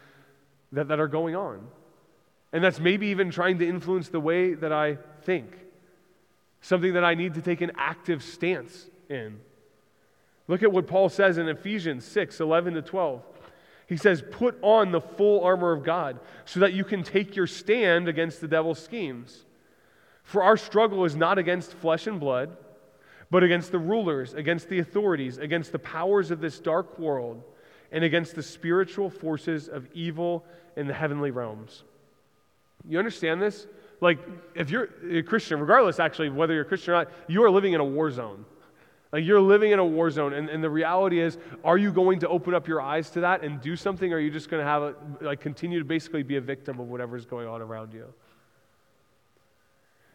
[0.71, 1.67] that, that are going on?
[2.53, 5.51] And that's maybe even trying to influence the way that I think.
[6.61, 9.39] Something that I need to take an active stance in.
[10.47, 13.23] Look at what Paul says in Ephesians 6 11 to 12.
[13.91, 17.45] He says, Put on the full armor of God so that you can take your
[17.45, 19.43] stand against the devil's schemes.
[20.23, 22.55] For our struggle is not against flesh and blood,
[23.29, 27.43] but against the rulers, against the authorities, against the powers of this dark world,
[27.91, 30.45] and against the spiritual forces of evil
[30.77, 31.83] in the heavenly realms.
[32.87, 33.67] You understand this?
[33.99, 34.19] Like,
[34.55, 37.73] if you're a Christian, regardless actually whether you're a Christian or not, you are living
[37.73, 38.45] in a war zone.
[39.11, 42.19] Like you're living in a war zone, and, and the reality is, are you going
[42.19, 44.63] to open up your eyes to that and do something, or are you just going
[44.63, 47.93] to have a, like continue to basically be a victim of whatever's going on around
[47.93, 48.05] you?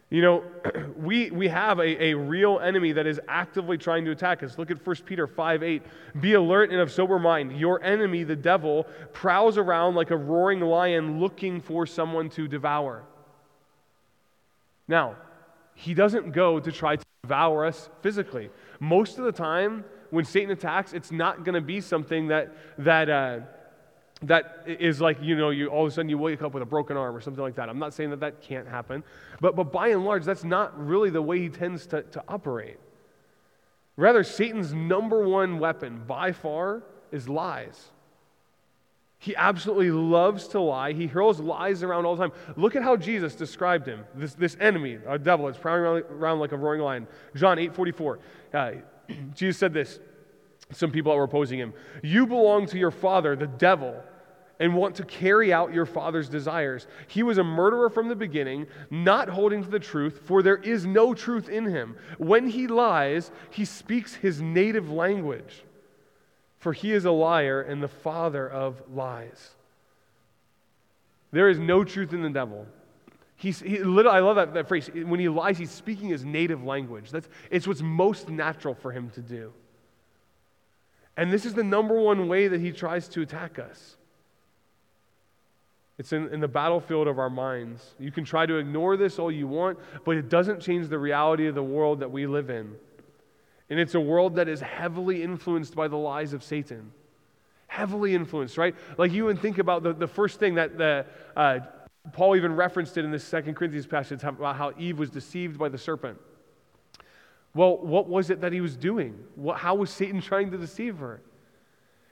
[0.09, 0.43] You know,
[0.97, 4.57] we, we have a, a real enemy that is actively trying to attack us.
[4.57, 5.83] Look at 1 Peter 5 8.
[6.19, 7.57] Be alert and of sober mind.
[7.57, 13.03] Your enemy, the devil, prowls around like a roaring lion looking for someone to devour.
[14.87, 15.17] Now,
[15.75, 18.49] he doesn't go to try to devour us physically.
[18.79, 23.09] Most of the time, when Satan attacks, it's not going to be something that, that,
[23.09, 23.39] uh,
[24.23, 26.67] that is like, you know, you all of a sudden you wake up with a
[26.67, 27.69] broken arm or something like that.
[27.69, 29.03] I'm not saying that that can't happen.
[29.41, 32.77] But, but by and large, that's not really the way he tends to, to operate.
[33.95, 37.91] Rather, Satan's number one weapon by far is lies.
[39.19, 40.93] He absolutely loves to lie.
[40.93, 42.37] He hurls lies around all the time.
[42.55, 46.51] Look at how Jesus described him, this, this enemy, a devil that's prowling around, like
[46.51, 47.07] a roaring lion.
[47.35, 48.19] John 8 44.
[48.53, 48.71] Uh,
[49.33, 49.99] Jesus said this.
[50.71, 51.73] Some people that were opposing him.
[52.03, 54.03] You belong to your father, the devil,
[54.59, 56.87] and want to carry out your father's desires.
[57.07, 60.85] He was a murderer from the beginning, not holding to the truth, for there is
[60.85, 61.95] no truth in him.
[62.17, 65.63] When he lies, he speaks his native language,
[66.59, 69.51] for he is a liar and the father of lies.
[71.31, 72.65] There is no truth in the devil.
[73.35, 74.89] He's, he, I love that, that phrase.
[74.93, 77.11] When he lies, he's speaking his native language.
[77.11, 79.53] That's, it's what's most natural for him to do.
[81.15, 83.97] And this is the number one way that he tries to attack us.
[85.99, 87.95] It's in, in the battlefield of our minds.
[87.99, 91.47] You can try to ignore this all you want, but it doesn't change the reality
[91.47, 92.75] of the world that we live in.
[93.69, 96.91] And it's a world that is heavily influenced by the lies of Satan.
[97.67, 98.75] Heavily influenced, right?
[98.97, 101.59] Like you would think about the, the first thing that the, uh,
[102.13, 105.67] Paul even referenced it in this Second Corinthians passage about how Eve was deceived by
[105.69, 106.17] the serpent.
[107.53, 109.17] Well, what was it that he was doing?
[109.35, 111.21] What, how was Satan trying to deceive her?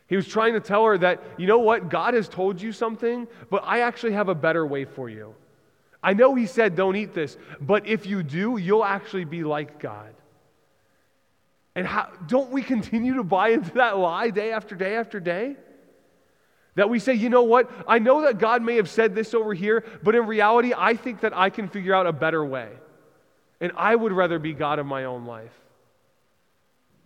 [0.07, 3.27] He was trying to tell her that, you know what, God has told you something,
[3.49, 5.35] but I actually have a better way for you.
[6.03, 9.79] I know He said, don't eat this, but if you do, you'll actually be like
[9.79, 10.14] God.
[11.75, 15.57] And how, don't we continue to buy into that lie day after day after day?
[16.75, 19.53] That we say, you know what, I know that God may have said this over
[19.53, 22.69] here, but in reality, I think that I can figure out a better way.
[23.61, 25.53] And I would rather be God of my own life.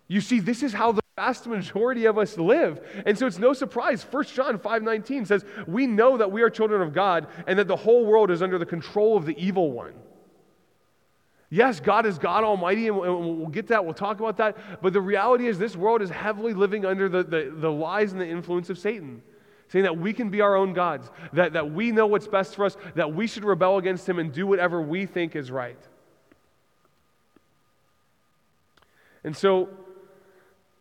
[0.08, 2.82] You see, this is how the vast majority of us live.
[3.06, 4.02] And so it's no surprise.
[4.02, 7.76] 1 John 5:19 says, "We know that we are children of God and that the
[7.76, 9.94] whole world is under the control of the evil one."
[11.50, 14.82] Yes, God is God Almighty, and we'll get that, we'll talk about that.
[14.82, 18.22] But the reality is, this world is heavily living under the, the, the lies and
[18.22, 19.24] the influence of Satan
[19.70, 22.66] saying that we can be our own gods, that, that we know what's best for
[22.66, 25.78] us, that we should rebel against him and do whatever we think is right.
[29.24, 29.70] And so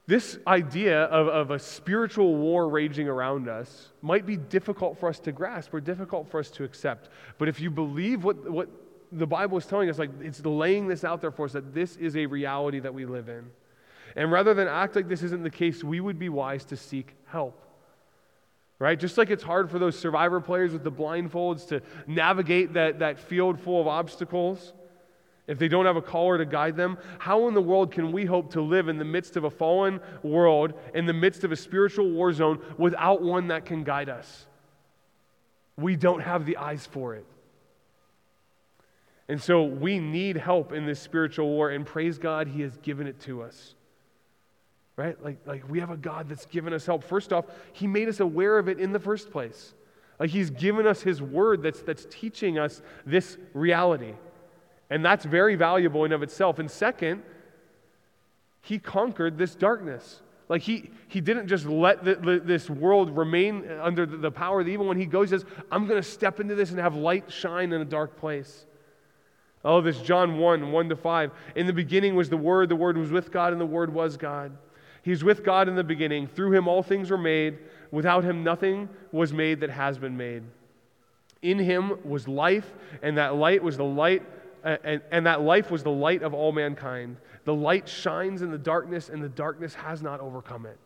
[0.06, 5.18] this idea of, of a spiritual war raging around us might be difficult for us
[5.20, 7.10] to grasp or difficult for us to accept.
[7.36, 8.70] But if you believe what, what
[9.12, 11.96] the Bible is telling us, like it's laying this out there for us that this
[11.96, 13.50] is a reality that we live in.
[14.16, 17.14] And rather than act like this isn't the case, we would be wise to seek
[17.26, 17.64] help.
[18.78, 18.98] Right?
[18.98, 23.18] Just like it's hard for those survivor players with the blindfolds to navigate that, that
[23.18, 24.72] field full of obstacles
[25.48, 28.26] if they don't have a caller to guide them, how in the world can we
[28.26, 31.56] hope to live in the midst of a fallen world, in the midst of a
[31.56, 34.46] spiritual war zone, without one that can guide us?
[35.78, 37.24] We don't have the eyes for it.
[39.28, 43.06] And so we need help in this spiritual war, and praise God, He has given
[43.06, 43.74] it to us.
[44.96, 45.22] Right?
[45.22, 47.04] Like, like we have a God that's given us help.
[47.04, 49.74] First off, He made us aware of it in the first place.
[50.18, 54.14] Like He's given us His word that's, that's teaching us this reality.
[54.90, 56.58] And that's very valuable in of itself.
[56.58, 57.22] And second,
[58.62, 60.20] he conquered this darkness.
[60.48, 64.60] Like he, he didn't just let the, the, this world remain under the, the, power
[64.60, 64.96] of the evil one.
[64.96, 67.84] He goes, says, I'm going to step into this and have light shine in a
[67.84, 68.64] dark place.
[69.64, 71.30] Oh, this John 1, 1 to 5.
[71.56, 74.16] In the beginning was the Word, the Word was with God, and the Word was
[74.16, 74.56] God.
[75.02, 76.26] He was with God in the beginning.
[76.26, 77.58] Through him all things were made.
[77.90, 80.42] Without him nothing was made that has been made.
[81.40, 84.22] In him was life, and that light was the light
[84.64, 87.16] and, and that life was the light of all mankind.
[87.44, 90.78] The light shines in the darkness, and the darkness has not overcome it.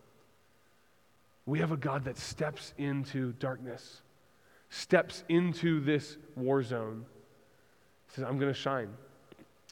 [1.46, 4.02] We have a God that steps into darkness,
[4.70, 7.06] steps into this war zone.
[8.14, 8.88] Says, I'm going to shine.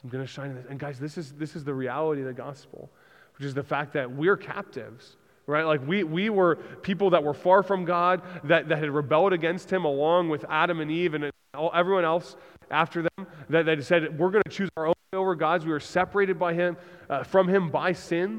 [0.03, 0.67] I'm going to shine in this.
[0.69, 2.91] And guys, this is, this is the reality of the gospel,
[3.37, 5.17] which is the fact that we're captives
[5.51, 5.65] right?
[5.65, 9.71] Like we, we were people that were far from God, that, that had rebelled against
[9.71, 12.37] Him along with Adam and Eve and all, everyone else
[12.71, 15.65] after them that, that said, We're going to choose our own way over God's.
[15.65, 16.77] We were separated by him,
[17.09, 18.39] uh, from Him by sin.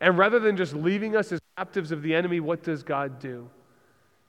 [0.00, 3.50] And rather than just leaving us as captives of the enemy, what does God do?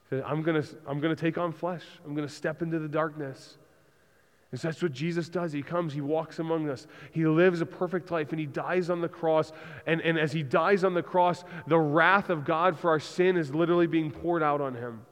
[0.04, 2.62] He said, I'm going to I'm going to take on flesh, I'm going to step
[2.62, 3.58] into the darkness.
[4.54, 5.52] And so that's what Jesus does.
[5.52, 9.02] He comes, he walks among us, he lives a perfect life, and he dies on
[9.02, 9.52] the cross.
[9.88, 13.36] And, and as he dies on the cross, the wrath of God for our sin
[13.36, 15.08] is literally being poured out on him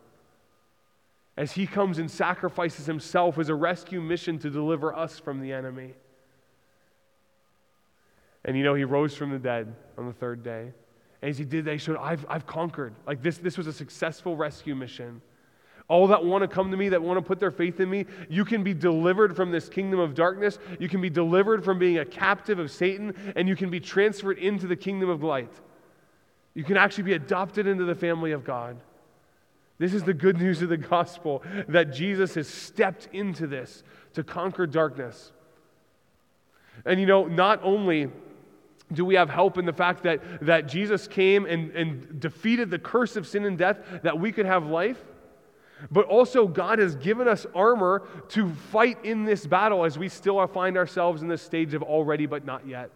[1.37, 5.51] as he comes and sacrifices himself as a rescue mission to deliver us from the
[5.51, 5.95] enemy.
[8.45, 10.71] And you know, he rose from the dead on the third day.
[11.23, 12.93] And as he did that, he showed, I've, I've conquered.
[13.07, 15.19] Like this, this was a successful rescue mission.
[15.91, 18.05] All that want to come to me, that want to put their faith in me,
[18.29, 20.57] you can be delivered from this kingdom of darkness.
[20.79, 24.37] You can be delivered from being a captive of Satan, and you can be transferred
[24.37, 25.51] into the kingdom of light.
[26.53, 28.77] You can actually be adopted into the family of God.
[29.79, 34.23] This is the good news of the gospel that Jesus has stepped into this to
[34.23, 35.33] conquer darkness.
[36.85, 38.09] And you know, not only
[38.93, 42.79] do we have help in the fact that, that Jesus came and, and defeated the
[42.79, 45.03] curse of sin and death that we could have life,
[45.89, 50.45] But also, God has given us armor to fight in this battle as we still
[50.47, 52.91] find ourselves in this stage of already but not yet.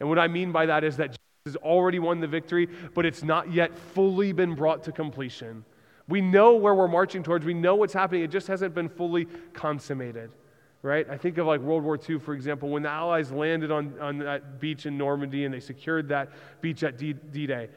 [0.00, 3.06] And what I mean by that is that Jesus has already won the victory, but
[3.06, 5.64] it's not yet fully been brought to completion.
[6.08, 9.26] We know where we're marching towards, we know what's happening, it just hasn't been fully
[9.52, 10.30] consummated.
[10.82, 11.08] Right?
[11.10, 14.18] I think of like World War II, for example, when the Allies landed on, on
[14.18, 17.70] that beach in Normandy and they secured that beach at D Day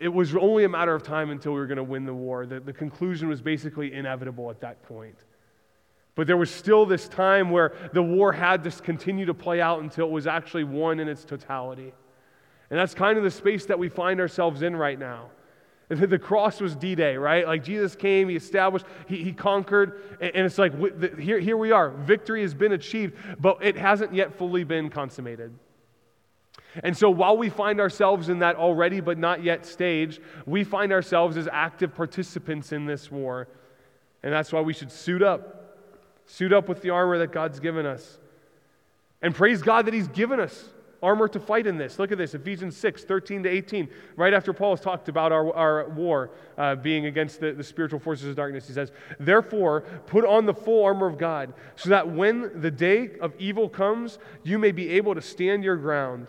[0.00, 2.46] it was only a matter of time until we were going to win the war.
[2.46, 5.16] The, the conclusion was basically inevitable at that point.
[6.14, 9.82] But there was still this time where the war had to continue to play out
[9.82, 11.92] until it was actually won in its totality.
[12.70, 15.30] And that's kind of the space that we find ourselves in right now.
[15.88, 17.46] The cross was D Day, right?
[17.46, 20.72] Like Jesus came, He established, He, he conquered, and, it's like
[21.20, 21.90] here, here we are.
[21.90, 25.52] Victory has been achieved, but it hasn't yet fully been consummated.
[26.82, 30.92] And so while we find ourselves in that already but not yet stage, we find
[30.92, 33.48] ourselves as active participants in this war.
[34.22, 35.78] And that's why we should suit up.
[36.26, 38.18] Suit up with the armor that God's given us.
[39.22, 40.70] And praise God that He's given us
[41.04, 41.98] armor to fight in this.
[41.98, 43.88] Look at this Ephesians 6 13 to 18.
[44.16, 48.00] Right after Paul has talked about our, our war uh, being against the, the spiritual
[48.00, 52.08] forces of darkness, he says, Therefore, put on the full armor of God, so that
[52.08, 56.28] when the day of evil comes, you may be able to stand your ground.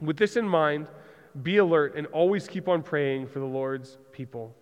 [0.00, 0.88] with this in mind,
[1.42, 4.54] be alert and always keep on praying for the Lord's people.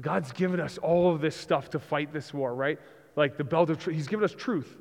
[0.00, 2.78] God's given us all of this stuff to fight this war, right?
[3.16, 3.96] Like the belt of truth.
[3.96, 4.76] He's given us truth.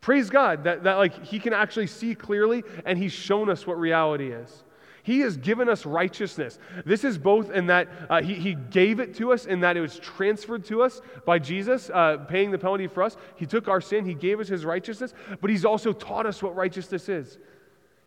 [0.00, 3.78] Praise God that, that like he can actually see clearly and he's shown us what
[3.78, 4.62] reality is.
[5.02, 6.58] He has given us righteousness.
[6.84, 9.80] This is both in that uh, he, he gave it to us, in that it
[9.80, 13.16] was transferred to us by Jesus, uh, paying the penalty for us.
[13.36, 16.56] He took our sin, He gave us His righteousness, but He's also taught us what
[16.56, 17.38] righteousness is.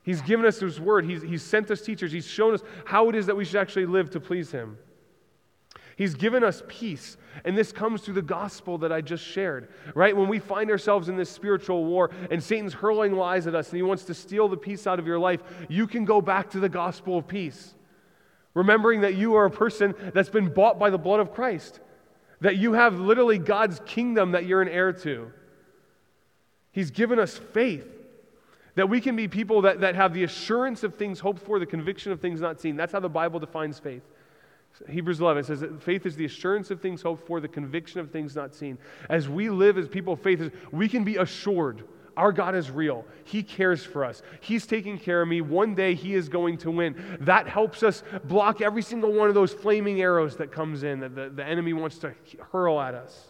[0.04, 1.06] He's given us His word.
[1.06, 2.12] He's, he's sent us teachers.
[2.12, 4.78] He's shown us how it is that we should actually live to please Him.
[6.00, 7.18] He's given us peace.
[7.44, 10.16] And this comes through the gospel that I just shared, right?
[10.16, 13.76] When we find ourselves in this spiritual war and Satan's hurling lies at us and
[13.76, 16.62] he wants to steal the peace out of your life, you can go back to
[16.62, 17.76] the gospel of peace.
[18.54, 21.82] Remembering that you are a person that's been bought by the blood of Christ,
[22.40, 25.34] that you have literally God's kingdom that you're an heir to.
[26.72, 27.99] He's given us faith.
[28.76, 31.66] That we can be people that, that have the assurance of things hoped for, the
[31.66, 32.76] conviction of things not seen.
[32.76, 34.04] That's how the Bible defines faith.
[34.88, 38.12] Hebrews 11 says that faith is the assurance of things hoped for, the conviction of
[38.12, 38.78] things not seen.
[39.10, 41.84] As we live as people of faith, we can be assured
[42.20, 43.06] our God is real.
[43.24, 44.22] He cares for us.
[44.42, 45.40] He's taking care of me.
[45.40, 47.18] One day He is going to win.
[47.22, 51.16] That helps us block every single one of those flaming arrows that comes in that
[51.16, 52.14] the, the enemy wants to
[52.52, 53.30] hurl at us.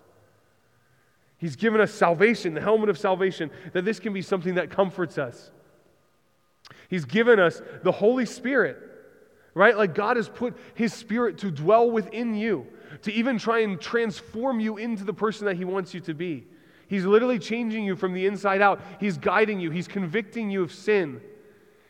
[1.40, 5.18] He's given us salvation, the helmet of salvation, that this can be something that comforts
[5.18, 5.52] us.
[6.90, 8.78] He's given us the Holy Spirit,
[9.54, 9.78] right?
[9.78, 12.68] Like God has put His Spirit to dwell within you,
[13.04, 16.46] to even try and transform you into the person that He wants you to be.
[16.88, 18.82] He's literally changing you from the inside out.
[19.00, 21.22] He's guiding you, He's convicting you of sin,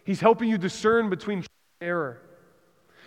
[0.04, 1.43] He's helping you discern between
[1.82, 2.22] error.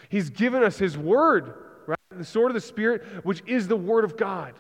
[0.09, 1.55] He's given us His Word,
[1.87, 1.99] right?
[2.11, 4.55] The sword of the Spirit, which is the Word of God.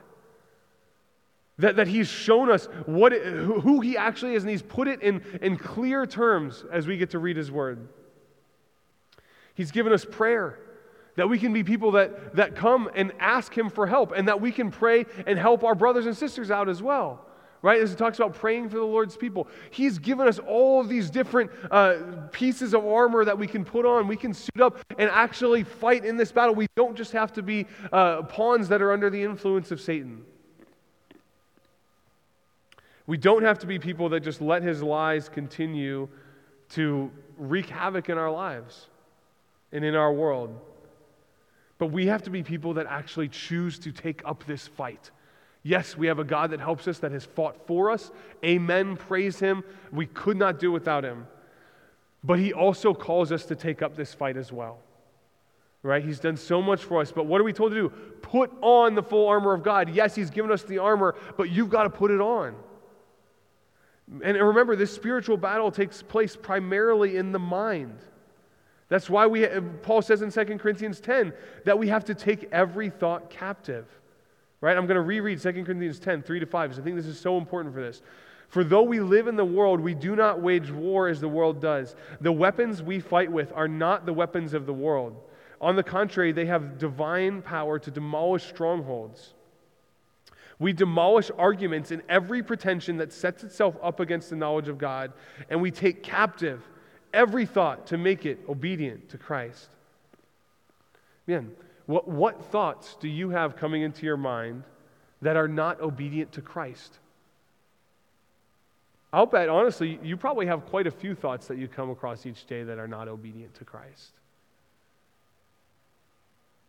[1.62, 5.00] That, that he's shown us what it, who he actually is, and he's put it
[5.00, 7.88] in, in clear terms as we get to read his word.
[9.54, 10.58] He's given us prayer,
[11.14, 14.40] that we can be people that, that come and ask him for help, and that
[14.40, 17.26] we can pray and help our brothers and sisters out as well.
[17.62, 17.80] Right?
[17.80, 21.10] As he talks about praying for the Lord's people, he's given us all of these
[21.10, 21.98] different uh,
[22.32, 24.08] pieces of armor that we can put on.
[24.08, 26.56] We can suit up and actually fight in this battle.
[26.56, 30.24] We don't just have to be uh, pawns that are under the influence of Satan.
[33.06, 36.08] We don't have to be people that just let his lies continue
[36.70, 38.88] to wreak havoc in our lives
[39.72, 40.58] and in our world.
[41.78, 45.10] But we have to be people that actually choose to take up this fight.
[45.64, 48.10] Yes, we have a God that helps us, that has fought for us.
[48.44, 48.96] Amen.
[48.96, 49.64] Praise Him.
[49.92, 51.26] We could not do without Him.
[52.24, 54.78] But He also calls us to take up this fight as well.
[55.82, 56.04] Right?
[56.04, 57.10] He's done so much for us.
[57.10, 57.88] But what are we told to do?
[58.22, 59.92] Put on the full armor of God.
[59.92, 62.54] Yes, He's given us the armor, but you've got to put it on.
[64.22, 67.98] And remember, this spiritual battle takes place primarily in the mind.
[68.88, 71.32] That's why we, uh, Paul says in 2 Corinthians 10
[71.64, 73.86] that we have to take every thought captive.
[74.60, 74.76] Right?
[74.76, 77.18] I'm going to reread 2 Corinthians 10, 3 to 5, because I think this is
[77.18, 78.02] so important for this.
[78.48, 81.58] For though we live in the world, we do not wage war as the world
[81.58, 81.96] does.
[82.20, 85.16] The weapons we fight with are not the weapons of the world.
[85.62, 89.32] On the contrary, they have divine power to demolish strongholds.
[90.58, 95.12] We demolish arguments and every pretension that sets itself up against the knowledge of God,
[95.50, 96.62] and we take captive
[97.12, 99.68] every thought to make it obedient to Christ.
[101.26, 101.52] Man,
[101.86, 104.64] what, what thoughts do you have coming into your mind
[105.20, 106.98] that are not obedient to Christ?
[109.12, 112.46] I'll bet, honestly, you probably have quite a few thoughts that you come across each
[112.46, 114.12] day that are not obedient to Christ.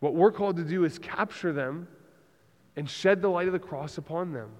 [0.00, 1.88] What we're called to do is capture them
[2.76, 4.50] and shed the light of the cross upon them.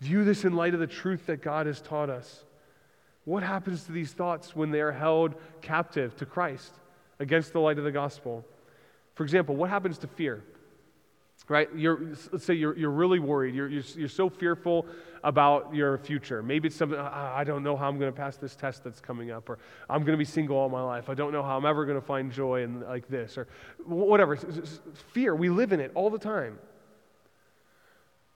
[0.00, 2.44] View this in light of the truth that God has taught us.
[3.24, 6.72] What happens to these thoughts when they are held captive to Christ
[7.18, 8.44] against the light of the gospel?
[9.14, 10.42] For example, what happens to fear?
[11.48, 11.68] Right?
[11.74, 13.54] You're, let's say you're, you're really worried.
[13.54, 14.86] You're, you're, you're so fearful
[15.24, 16.42] about your future.
[16.42, 19.32] Maybe it's something, I don't know how I'm going to pass this test that's coming
[19.32, 21.08] up, or I'm going to be single all my life.
[21.08, 23.48] I don't know how I'm ever going to find joy in like this, or
[23.84, 24.36] whatever.
[25.12, 26.58] Fear, we live in it all the time.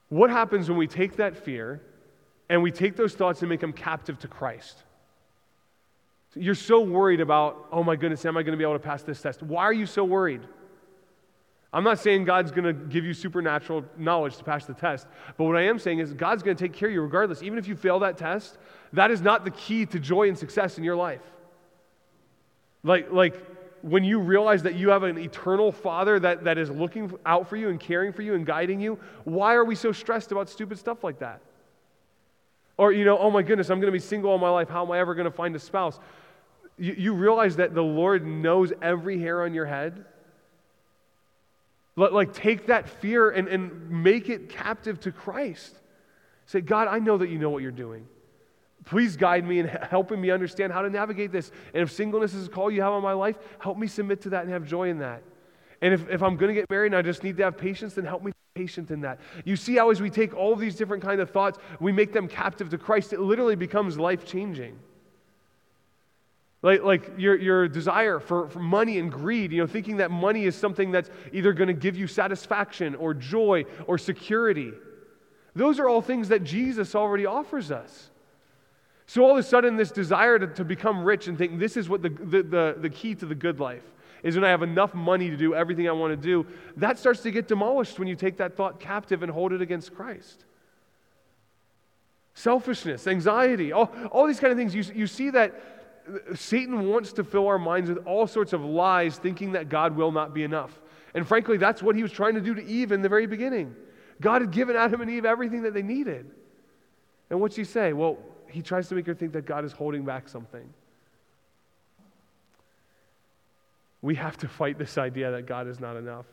[0.09, 1.81] What happens when we take that fear
[2.49, 4.83] and we take those thoughts and make them captive to Christ?
[6.35, 9.03] You're so worried about, oh my goodness, am I going to be able to pass
[9.03, 9.41] this test?
[9.41, 10.41] Why are you so worried?
[11.71, 15.43] I'm not saying God's going to give you supernatural knowledge to pass the test, but
[15.43, 17.41] what I am saying is God's going to take care of you regardless.
[17.41, 18.57] Even if you fail that test,
[18.93, 21.21] that is not the key to joy and success in your life.
[22.83, 23.35] Like, like
[23.81, 27.55] when you realize that you have an eternal Father that, that is looking out for
[27.55, 30.79] you and caring for you and guiding you, why are we so stressed about stupid
[30.79, 31.41] stuff like that?
[32.77, 34.69] Or, you know, oh my goodness, I'm going to be single all my life.
[34.69, 35.99] How am I ever going to find a spouse?
[36.77, 40.05] You, you realize that the Lord knows every hair on your head
[41.95, 45.75] like, take that fear and, and make it captive to Christ.
[46.45, 48.07] Say, God, I know that you know what you're doing.
[48.85, 51.51] Please guide me and helping me understand how to navigate this.
[51.73, 54.29] And if singleness is a call you have on my life, help me submit to
[54.29, 55.23] that and have joy in that.
[55.81, 57.95] And if, if I'm going to get married and I just need to have patience,
[57.95, 59.19] then help me be patient in that.
[59.43, 62.13] You see how as we take all of these different kind of thoughts, we make
[62.13, 64.77] them captive to Christ, it literally becomes life changing.
[66.61, 70.45] Like, like your, your desire for, for money and greed, you know, thinking that money
[70.45, 74.71] is something that's either going to give you satisfaction or joy or security.
[75.55, 78.09] Those are all things that Jesus already offers us.
[79.07, 81.87] So all of a sudden, this desire to, to become rich and think this is
[81.87, 83.83] what the, the, the, the key to the good life
[84.23, 86.47] is when I have enough money to do everything I want to do,
[86.77, 89.93] that starts to get demolished when you take that thought captive and hold it against
[89.93, 90.45] Christ.
[92.33, 94.73] Selfishness, anxiety, all, all these kind of things.
[94.73, 95.53] You, you see that
[96.33, 100.11] Satan wants to fill our minds with all sorts of lies, thinking that God will
[100.11, 100.81] not be enough.
[101.13, 103.75] And frankly, that's what he was trying to do to Eve in the very beginning.
[104.19, 106.29] God had given Adam and Eve everything that they needed.
[107.29, 107.93] And what's he say?
[107.93, 108.17] Well,
[108.55, 110.73] he tries to make her think that God is holding back something.
[114.01, 116.25] We have to fight this idea that God is not enough.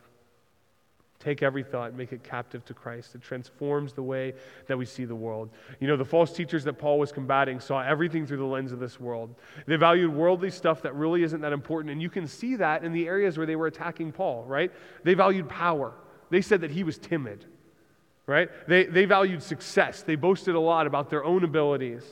[1.19, 3.17] Take every thought, make it captive to Christ.
[3.17, 4.35] It transforms the way
[4.69, 5.51] that we see the world.
[5.81, 8.79] You know, the false teachers that Paul was combating saw everything through the lens of
[8.79, 9.35] this world.
[9.67, 11.91] They valued worldly stuff that really isn't that important.
[11.91, 14.71] And you can see that in the areas where they were attacking Paul, right?
[15.03, 15.93] They valued power.
[16.31, 17.47] They said that he was timid,
[18.27, 18.49] right?
[18.69, 20.03] They, they valued success.
[20.03, 22.05] They boasted a lot about their own abilities.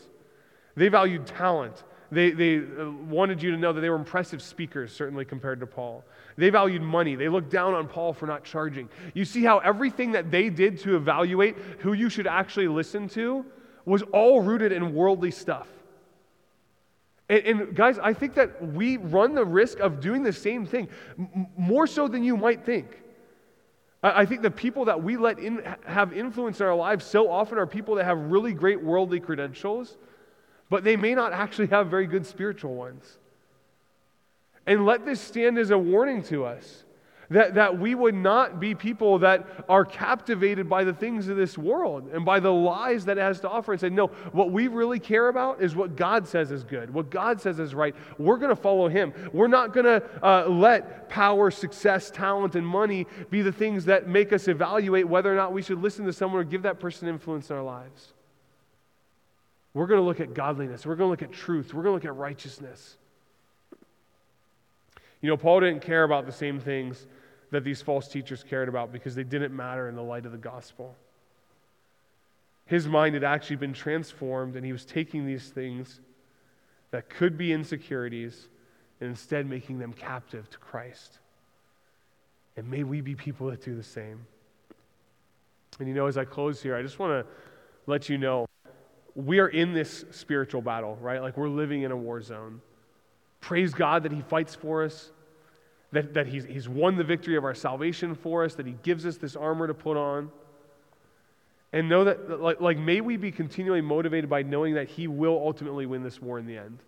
[0.77, 1.83] They valued talent.
[2.13, 5.67] They, they uh, wanted you to know that they were impressive speakers, certainly compared to
[5.67, 6.05] Paul.
[6.37, 7.15] They valued money.
[7.15, 8.89] They looked down on Paul for not charging.
[9.15, 13.45] You see how everything that they did to evaluate who you should actually listen to
[13.85, 15.69] was all rooted in worldly stuff.
[17.29, 20.89] And, and guys, I think that we run the risk of doing the same thing,
[21.19, 23.00] m- more so than you might think.
[24.03, 27.59] I, think the people that we let in, have influence in our lives so often
[27.59, 29.97] are people that have really great worldly credentials
[30.71, 33.19] but they may not actually have very good spiritual ones.
[34.67, 36.85] And let this stand as a warning to us
[37.31, 41.57] that, that we would not be people that are captivated by the things of this
[41.57, 44.67] world and by the lies that it has to offer and say, no, what we
[44.67, 47.95] really care about is what God says is good, what God says is right.
[48.19, 49.13] We're going to follow Him.
[49.33, 54.09] We're not going to uh, let power, success, talent, and money be the things that
[54.09, 57.07] make us evaluate whether or not we should listen to someone or give that person
[57.07, 58.13] influence in our lives.
[59.73, 60.85] We're going to look at godliness.
[60.85, 61.73] We're going to look at truth.
[61.73, 62.97] We're going to look at righteousness.
[65.21, 67.07] You know, Paul didn't care about the same things
[67.51, 70.39] that these false teachers cared about because they didn't matter in the light of the
[70.39, 70.95] gospel.
[72.67, 76.01] His mind had actually been transformed, and he was taking these things
[76.93, 78.49] that could be insecurities
[79.01, 81.19] and instead making them captive to Christ.
[82.57, 84.27] And may we be people that do the same.
[85.79, 87.33] And you know, as I close here, I just want to
[87.87, 88.47] let you know
[89.15, 91.23] we are in this spiritual battle, right?
[91.23, 92.61] Like we're living in a war zone.
[93.41, 95.11] Praise God that He fights for us,
[95.93, 99.05] that, that he's, he's won the victory of our salvation for us, that He gives
[99.07, 100.31] us this armor to put on.
[101.73, 105.41] And know that, like, like, may we be continually motivated by knowing that He will
[105.45, 106.79] ultimately win this war in the end.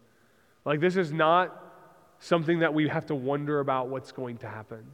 [0.65, 1.57] Like, this is not
[2.21, 4.85] something that we have to wonder about what's going to happen.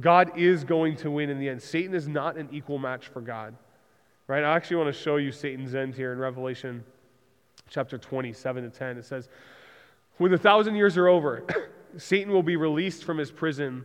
[0.00, 1.62] God is going to win in the end.
[1.62, 3.54] Satan is not an equal match for God.
[4.26, 4.44] Right?
[4.44, 6.84] I actually want to show you Satan's end here in Revelation
[7.68, 8.98] chapter 27 to 10.
[8.98, 9.28] It says,
[10.18, 11.44] When the thousand years are over,
[11.96, 13.84] Satan will be released from his prison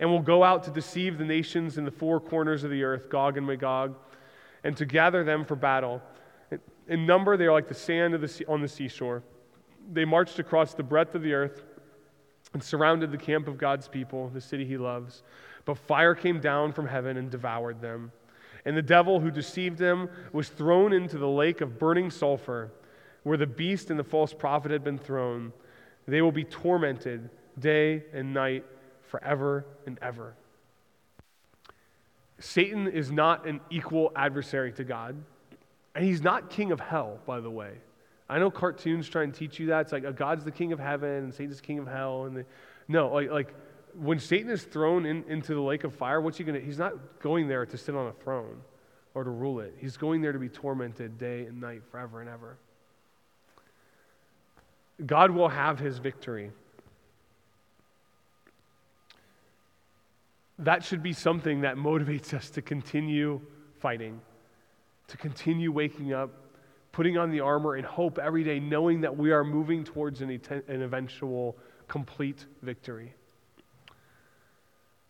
[0.00, 3.08] and will go out to deceive the nations in the four corners of the earth,
[3.10, 3.96] Gog and Magog
[4.64, 6.02] and to gather them for battle.
[6.88, 9.22] In number, they are like the sand the sea, on the seashore.
[9.92, 11.64] They marched across the breadth of the earth
[12.54, 15.22] and surrounded the camp of God's people, the city he loves.
[15.64, 18.10] But fire came down from heaven and devoured them.
[18.64, 22.72] And the devil who deceived them was thrown into the lake of burning sulfur,
[23.22, 25.52] where the beast and the false prophet had been thrown.
[26.06, 28.64] They will be tormented day and night
[29.08, 30.34] forever and ever.
[32.38, 35.16] Satan is not an equal adversary to God.
[35.94, 37.72] And he's not king of hell, by the way.
[38.28, 39.80] I know cartoons try and teach you that.
[39.80, 42.26] It's like a God's the king of heaven and Satan's king of hell.
[42.26, 42.44] And
[42.86, 43.54] no, like, like
[43.94, 46.64] when Satan is thrown in, into the lake of fire, what's he going to?
[46.64, 48.60] He's not going there to sit on a throne
[49.14, 49.74] or to rule it.
[49.78, 52.58] He's going there to be tormented day and night forever and ever.
[55.04, 56.50] God will have his victory.
[60.58, 63.40] That should be something that motivates us to continue
[63.78, 64.20] fighting,
[65.06, 66.30] to continue waking up,
[66.90, 70.40] putting on the armor in hope every day, knowing that we are moving towards an,
[70.66, 71.56] an eventual
[71.86, 73.14] complete victory.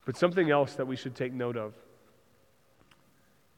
[0.04, 1.74] But something else that we should take note of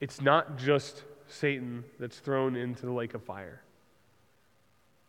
[0.01, 3.63] it's not just Satan that's thrown into the lake of fire,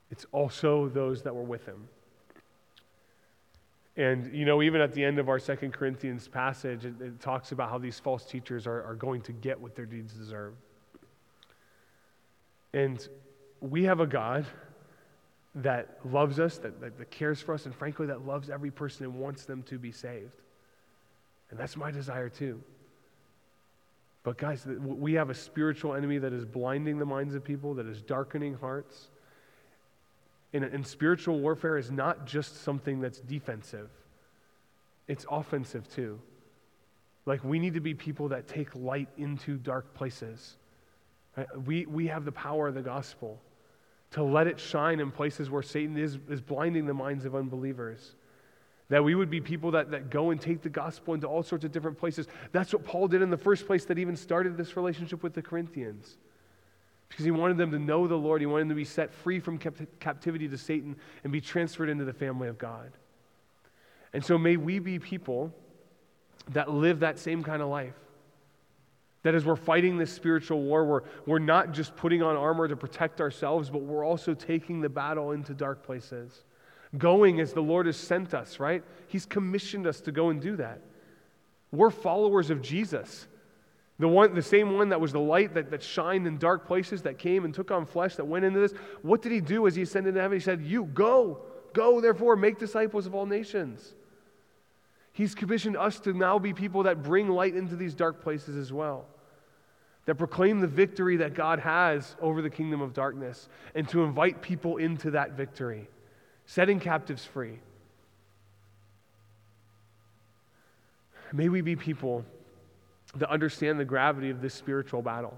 [0.10, 1.88] it's also those that were with him.
[3.98, 7.52] And, you know, even at the end of our Second Corinthians passage, it, it talks
[7.52, 10.54] about how these false teachers are, are going to get what their deeds deserve.
[12.74, 13.06] And
[13.60, 14.46] we have a God
[15.56, 19.06] that loves us, that, that, that, cares for us, and frankly, that loves every person
[19.06, 20.40] and wants them to be saved.
[21.50, 22.64] And that's my desire too.
[24.24, 27.88] But, guys, we have a spiritual enemy that is blinding the minds of people, that
[27.88, 29.10] is darkening hearts.
[30.54, 33.90] And, spiritual warfare is not just something that's defensive,
[35.08, 36.20] it's offensive too.
[37.26, 40.58] Like, we need to be people that take light into dark places.
[41.38, 41.48] Right?
[41.66, 43.40] We, we have the power of the gospel
[44.12, 48.16] to let it shine in places where Satan is, is blinding the minds of unbelievers.
[48.90, 51.64] That we would be people that, that go and take the gospel into all sorts
[51.64, 52.28] of different places.
[52.52, 55.42] That's what Paul did in the first place that even started this relationship with the
[55.42, 56.18] Corinthians
[57.12, 58.42] because he wanted them to know the Lord.
[58.42, 60.96] He wanted them to be set free from captivity to Satan
[61.26, 62.90] and be transferred into the family of God.
[64.14, 65.54] And so may we be people
[66.52, 67.96] that live that same kind of life.
[69.24, 72.78] That as we're fighting this spiritual war, we're, we're not just putting on armor to
[72.78, 76.46] protect ourselves, but we're also taking the battle into dark places.
[76.98, 78.84] Going as the Lord has sent us, right?
[79.08, 80.80] He's commissioned us to go and do that.
[81.74, 83.28] We're followers of Jesus.
[84.02, 87.04] The, one, the same one that was the light that, that shined in dark places,
[87.04, 88.74] that came and took on flesh, that went into this.
[89.04, 90.40] What did he do as he ascended into heaven?
[90.40, 91.42] He said, You go,
[91.74, 93.94] go, therefore, make disciples of all nations.
[95.14, 98.74] He's commissioned us to now be people that bring light into these dark places as
[98.74, 99.06] well,
[100.08, 104.42] that proclaim the victory that God has over the kingdom of darkness, and to invite
[104.42, 105.88] people into that victory,
[106.48, 107.60] setting captives free.
[111.32, 112.26] May we be people
[113.16, 115.38] that understand the gravity of this spiritual battle,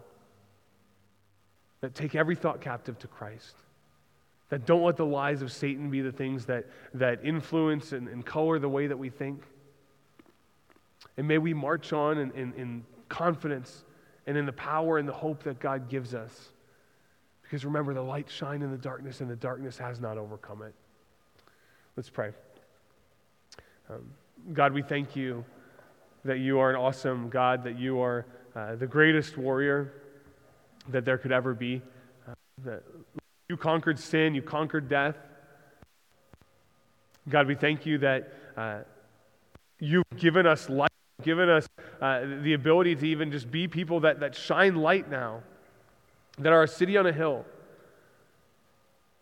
[1.82, 3.56] that take every thought captive to Christ,
[4.50, 8.26] that don't let the lies of Satan be the things that, that influence and, and
[8.26, 9.44] color the way that we think.
[11.18, 13.84] And may we march on in, in, in confidence
[14.28, 16.52] and in the power and the hope that God gives us.
[17.42, 20.74] Because remember, the light shines in the darkness, and the darkness has not overcome it.
[21.96, 22.32] Let's pray.
[23.90, 24.10] Um,
[24.54, 25.44] God, we thank you
[26.26, 29.94] that you are an awesome God, that you are uh, the greatest warrior
[30.90, 31.82] that there could ever be.
[32.28, 32.84] Uh, that
[33.50, 35.16] you conquered sin, you conquered death.
[37.30, 38.80] God, we thank you that uh,
[39.80, 41.68] you've given us light, given us
[42.02, 45.42] uh, the ability to even just be people that, that shine light now,
[46.40, 47.46] that are a city on a hill.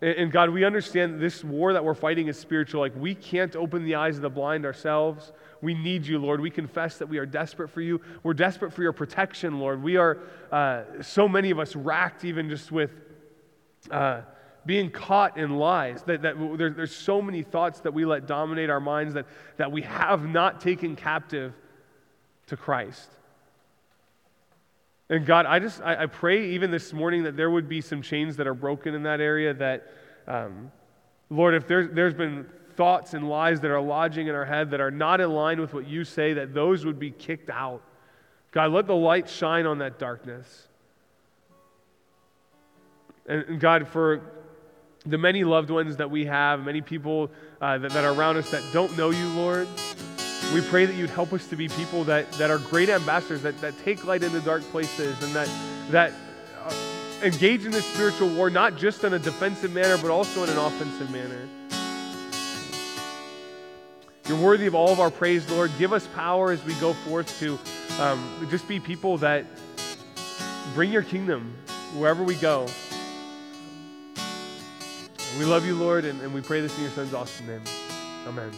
[0.02, 2.82] And, God, we understand this war that we're fighting is spiritual.
[2.82, 5.32] Like, we can't open the eyes of the blind ourselves.
[5.62, 6.42] We need you, Lord.
[6.42, 8.02] We confess that we are desperate for you.
[8.24, 9.84] We're desperate for your protection, Lord.
[9.84, 10.18] We are,
[10.52, 12.90] uh, so many of us, racked even just with
[13.92, 14.22] uh,
[14.66, 16.02] being caught in lies.
[16.04, 19.28] That, that there, there's so many thoughts that we let dominate our minds that,
[19.58, 21.54] that we have not taken captive
[22.48, 23.10] to Christ.
[25.12, 28.02] And God, I just, I, I, pray even this morning that there would be some
[28.02, 29.92] chains that are broken in that area that,
[30.26, 30.72] um,
[31.30, 32.48] Lord, if there's, there's been
[32.78, 35.74] thoughts and lies that are lodging in our head that are not in line with
[35.74, 37.82] what you say, that those would be kicked out.
[38.52, 40.70] God, let the light shine on that darkness.
[43.26, 44.22] And, and God, for
[45.06, 48.50] the many loved ones that we have, many people uh, that, that are around us
[48.52, 49.68] that don't know you, Lord,
[50.54, 53.60] we pray that you'd help us to be people that, that are great ambassadors, that,
[53.62, 55.50] that take light into dark places, and that,
[55.92, 56.14] that
[56.64, 56.74] uh,
[57.24, 60.58] engage in this spiritual war not just in a defensive manner, but also in an
[60.58, 61.48] offensive manner.
[64.28, 65.72] You're worthy of all of our praise, Lord.
[65.78, 67.58] Give us power as we go forth to
[68.02, 69.46] um, just be people that
[70.74, 71.56] bring your kingdom
[71.98, 72.68] wherever we go.
[75.40, 77.64] We love you, Lord, and, and we pray this in your Son's awesome name.
[78.28, 78.52] Amen.